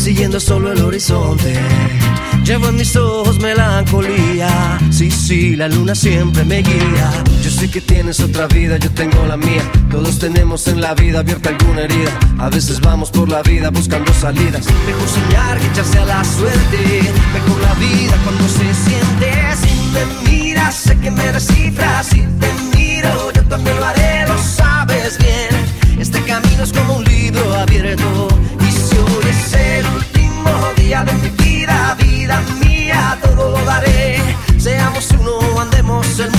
Siguiendo 0.04 0.38
solo 0.38 0.74
el 0.74 0.82
horizonte. 0.82 1.56
Llevo 2.44 2.68
en 2.68 2.76
mis 2.76 2.94
ojos 2.98 3.40
melancolía. 3.40 4.78
Sí, 4.92 5.10
sí, 5.10 5.56
la 5.56 5.70
luna 5.70 5.96
siempre 5.96 6.44
me 6.44 6.62
guía. 6.62 7.10
Yo 7.42 7.50
sé 7.50 7.72
que 7.72 7.80
tienes 7.80 8.20
otra 8.20 8.48
vida, 8.48 8.76
yo 8.78 8.92
tengo 8.92 9.26
la 9.26 9.38
mía. 9.38 9.64
Todos 9.90 10.20
tenemos 10.20 10.68
en 10.68 10.82
la 10.82 10.94
vida 10.94 11.20
abierta 11.20 11.52
alguna 11.52 11.84
herida. 11.84 12.12
A 12.38 12.50
veces 12.50 12.82
vamos 12.82 13.12
por 13.12 13.30
la 13.30 13.42
vida 13.44 13.70
buscando 13.70 14.14
salidas. 14.14 14.66
Mejor 14.86 15.08
soñar 15.08 15.58
que 15.58 15.68
echarse 15.68 16.00
a 16.00 16.06
la 16.06 16.24
suerte. 16.26 17.02
Mejor 17.34 17.62
la 17.62 17.74
vida 17.76 18.18
cuando 18.26 18.46
se 18.50 18.74
siente. 18.74 19.32
Si 19.62 19.74
me 19.94 20.30
miras, 20.30 20.76
sé 20.76 21.00
que 21.00 21.12
me 21.12 21.32
descifras. 21.32 22.08
Si 22.08 22.20
te 22.42 22.78
miro, 22.78 23.32
yo 23.32 23.42
también 23.44 23.78
lo 23.78 23.86
haré, 23.86 24.28
lo 24.28 24.38
sabes 24.38 25.18
bien. 25.18 25.98
Este 25.98 26.22
camino 26.24 26.64
es 26.64 26.74
como 26.74 26.98
un 26.98 27.13
día 30.94 31.04
de 31.06 31.14
mi 31.14 31.30
vida, 31.44 31.96
vida 31.98 32.40
mía, 32.64 33.18
todo 33.24 33.50
lo 33.50 33.66
daré. 33.66 34.22
Seamos 34.60 35.10
uno, 35.20 35.60
andemos 35.60 36.20
el 36.20 36.32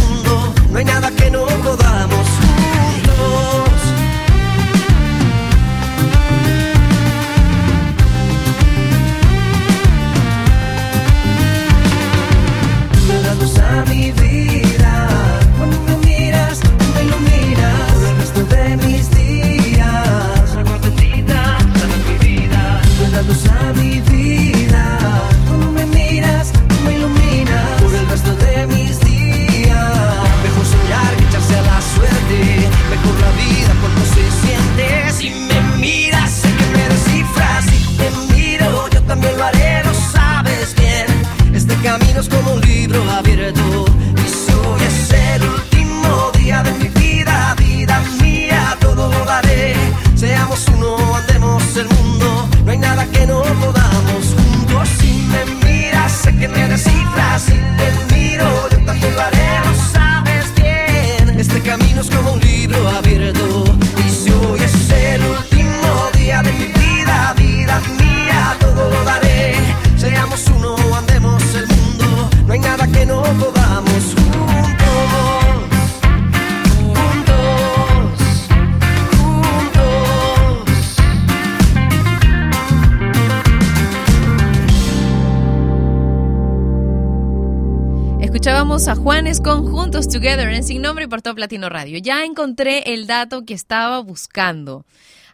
Together 90.08 90.48
en 90.50 90.64
Sin 90.64 90.82
Nombre 90.82 91.04
y 91.04 91.08
por 91.08 91.22
Top 91.22 91.38
Latino 91.38 91.68
Radio. 91.68 91.98
Ya 91.98 92.24
encontré 92.24 92.92
el 92.94 93.06
dato 93.06 93.44
que 93.44 93.54
estaba 93.54 94.00
buscando. 94.00 94.84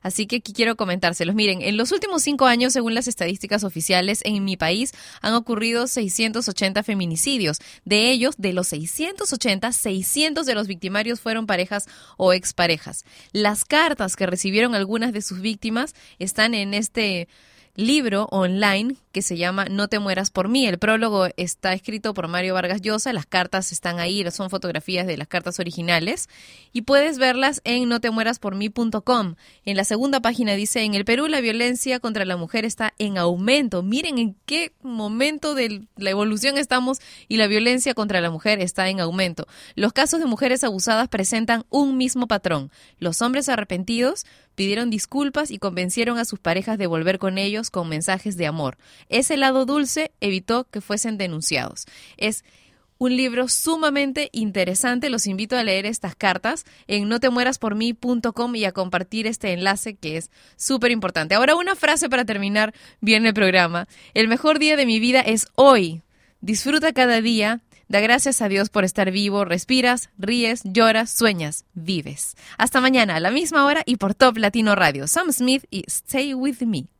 Así 0.02 0.26
que 0.26 0.36
aquí 0.36 0.52
quiero 0.52 0.76
comentárselos. 0.76 1.34
Miren, 1.34 1.60
en 1.62 1.76
los 1.76 1.92
últimos 1.92 2.22
cinco 2.22 2.46
años, 2.46 2.72
según 2.72 2.94
las 2.94 3.08
estadísticas 3.08 3.64
oficiales, 3.64 4.20
en 4.24 4.44
mi 4.44 4.56
país 4.56 4.92
han 5.22 5.34
ocurrido 5.34 5.86
680 5.86 6.82
feminicidios. 6.82 7.58
De 7.84 8.10
ellos, 8.10 8.34
de 8.38 8.52
los 8.52 8.68
680, 8.68 9.72
600 9.72 10.46
de 10.46 10.54
los 10.54 10.66
victimarios 10.66 11.20
fueron 11.20 11.46
parejas 11.46 11.86
o 12.16 12.32
exparejas. 12.32 13.04
Las 13.32 13.64
cartas 13.64 14.14
que 14.14 14.26
recibieron 14.26 14.74
algunas 14.74 15.12
de 15.12 15.22
sus 15.22 15.40
víctimas 15.40 15.94
están 16.18 16.54
en 16.54 16.74
este 16.74 17.28
libro 17.74 18.28
online 18.30 18.96
que 19.12 19.22
se 19.22 19.36
llama 19.36 19.66
No 19.66 19.88
te 19.88 19.98
mueras 19.98 20.30
por 20.30 20.48
mí. 20.48 20.66
El 20.66 20.78
prólogo 20.78 21.28
está 21.36 21.72
escrito 21.72 22.14
por 22.14 22.28
Mario 22.28 22.54
Vargas 22.54 22.80
Llosa, 22.80 23.12
las 23.12 23.26
cartas 23.26 23.72
están 23.72 23.98
ahí, 23.98 24.24
son 24.30 24.50
fotografías 24.50 25.06
de 25.06 25.16
las 25.16 25.28
cartas 25.28 25.58
originales 25.58 26.28
y 26.72 26.82
puedes 26.82 27.18
verlas 27.18 27.60
en 27.64 27.88
notemueraspormí.com. 27.88 29.34
En 29.64 29.76
la 29.76 29.84
segunda 29.84 30.20
página 30.20 30.54
dice, 30.54 30.82
en 30.82 30.94
el 30.94 31.04
Perú 31.04 31.26
la 31.26 31.40
violencia 31.40 32.00
contra 32.00 32.24
la 32.24 32.36
mujer 32.36 32.64
está 32.64 32.94
en 32.98 33.18
aumento. 33.18 33.82
Miren 33.82 34.18
en 34.18 34.36
qué 34.46 34.72
momento 34.82 35.54
de 35.54 35.82
la 35.96 36.10
evolución 36.10 36.58
estamos 36.58 36.98
y 37.28 37.36
la 37.36 37.46
violencia 37.46 37.94
contra 37.94 38.20
la 38.20 38.30
mujer 38.30 38.60
está 38.60 38.88
en 38.88 39.00
aumento. 39.00 39.46
Los 39.74 39.92
casos 39.92 40.20
de 40.20 40.26
mujeres 40.26 40.64
abusadas 40.64 41.08
presentan 41.08 41.64
un 41.70 41.96
mismo 41.96 42.28
patrón. 42.28 42.70
Los 42.98 43.22
hombres 43.22 43.48
arrepentidos 43.48 44.24
pidieron 44.54 44.90
disculpas 44.90 45.50
y 45.50 45.58
convencieron 45.58 46.18
a 46.18 46.24
sus 46.24 46.38
parejas 46.38 46.76
de 46.76 46.86
volver 46.86 47.18
con 47.18 47.38
ellos 47.38 47.70
con 47.70 47.88
mensajes 47.88 48.36
de 48.36 48.46
amor. 48.46 48.76
Ese 49.10 49.36
lado 49.36 49.66
dulce 49.66 50.12
evitó 50.20 50.64
que 50.64 50.80
fuesen 50.80 51.18
denunciados. 51.18 51.84
Es 52.16 52.44
un 53.00 53.16
libro 53.16 53.48
sumamente 53.48 54.28
interesante. 54.32 55.08
Los 55.08 55.26
invito 55.26 55.56
a 55.56 55.64
leer 55.64 55.86
estas 55.86 56.14
cartas 56.14 56.66
en 56.86 57.08
notemueraspormí.com 57.08 58.54
y 58.54 58.64
a 58.66 58.72
compartir 58.72 59.26
este 59.26 59.52
enlace 59.52 59.94
que 59.94 60.18
es 60.18 60.30
súper 60.56 60.90
importante. 60.90 61.34
Ahora 61.34 61.56
una 61.56 61.74
frase 61.76 62.10
para 62.10 62.26
terminar 62.26 62.74
bien 63.00 63.24
el 63.24 63.32
programa. 63.32 63.88
El 64.12 64.28
mejor 64.28 64.58
día 64.58 64.76
de 64.76 64.86
mi 64.86 65.00
vida 65.00 65.20
es 65.20 65.48
hoy. 65.54 66.02
Disfruta 66.42 66.92
cada 66.92 67.22
día. 67.22 67.60
Da 67.88 68.00
gracias 68.00 68.42
a 68.42 68.48
Dios 68.48 68.68
por 68.68 68.84
estar 68.84 69.10
vivo. 69.10 69.46
Respiras, 69.46 70.10
ríes, 70.18 70.60
lloras, 70.64 71.10
sueñas, 71.10 71.64
vives. 71.72 72.36
Hasta 72.58 72.82
mañana 72.82 73.16
a 73.16 73.20
la 73.20 73.30
misma 73.30 73.64
hora 73.64 73.82
y 73.86 73.96
por 73.96 74.14
Top 74.14 74.36
Latino 74.36 74.74
Radio. 74.74 75.08
Sam 75.08 75.32
Smith 75.32 75.64
y 75.70 75.84
Stay 75.88 76.34
With 76.34 76.60
Me. 76.60 76.99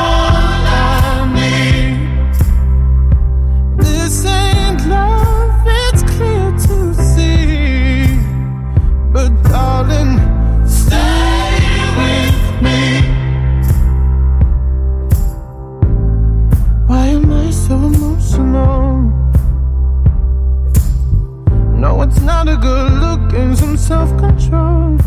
not 22.23 22.47
a 22.47 22.57
good 22.57 22.91
look 22.93 23.33
and 23.33 23.57
some 23.57 23.77
self 23.77 24.09
control. 24.17 24.97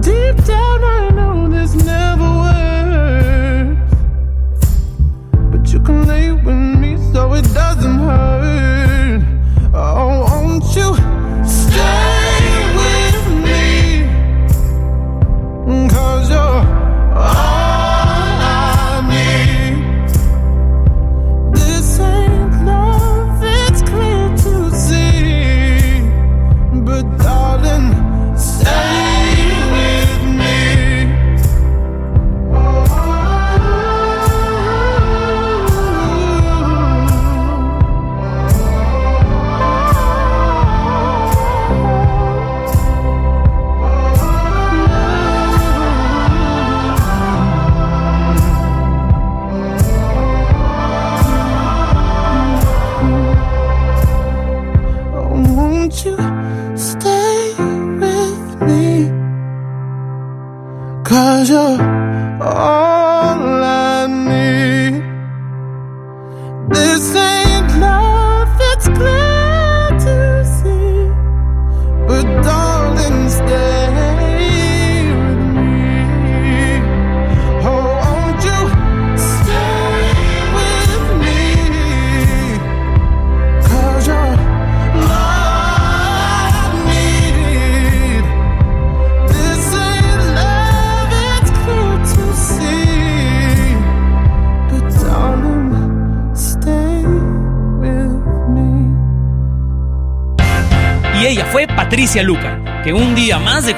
Deep 0.00 0.36
down, 0.44 0.84
I 0.84 1.10
know 1.12 1.48
this 1.48 1.74
never 1.74 2.28
works. 2.44 3.94
But 5.50 5.72
you 5.72 5.80
can 5.80 6.06
lay 6.06 6.32
with 6.32 6.78
me 6.80 6.96
so 7.12 7.34
it 7.34 7.44
doesn't 7.54 7.98
hurt. 7.98 8.47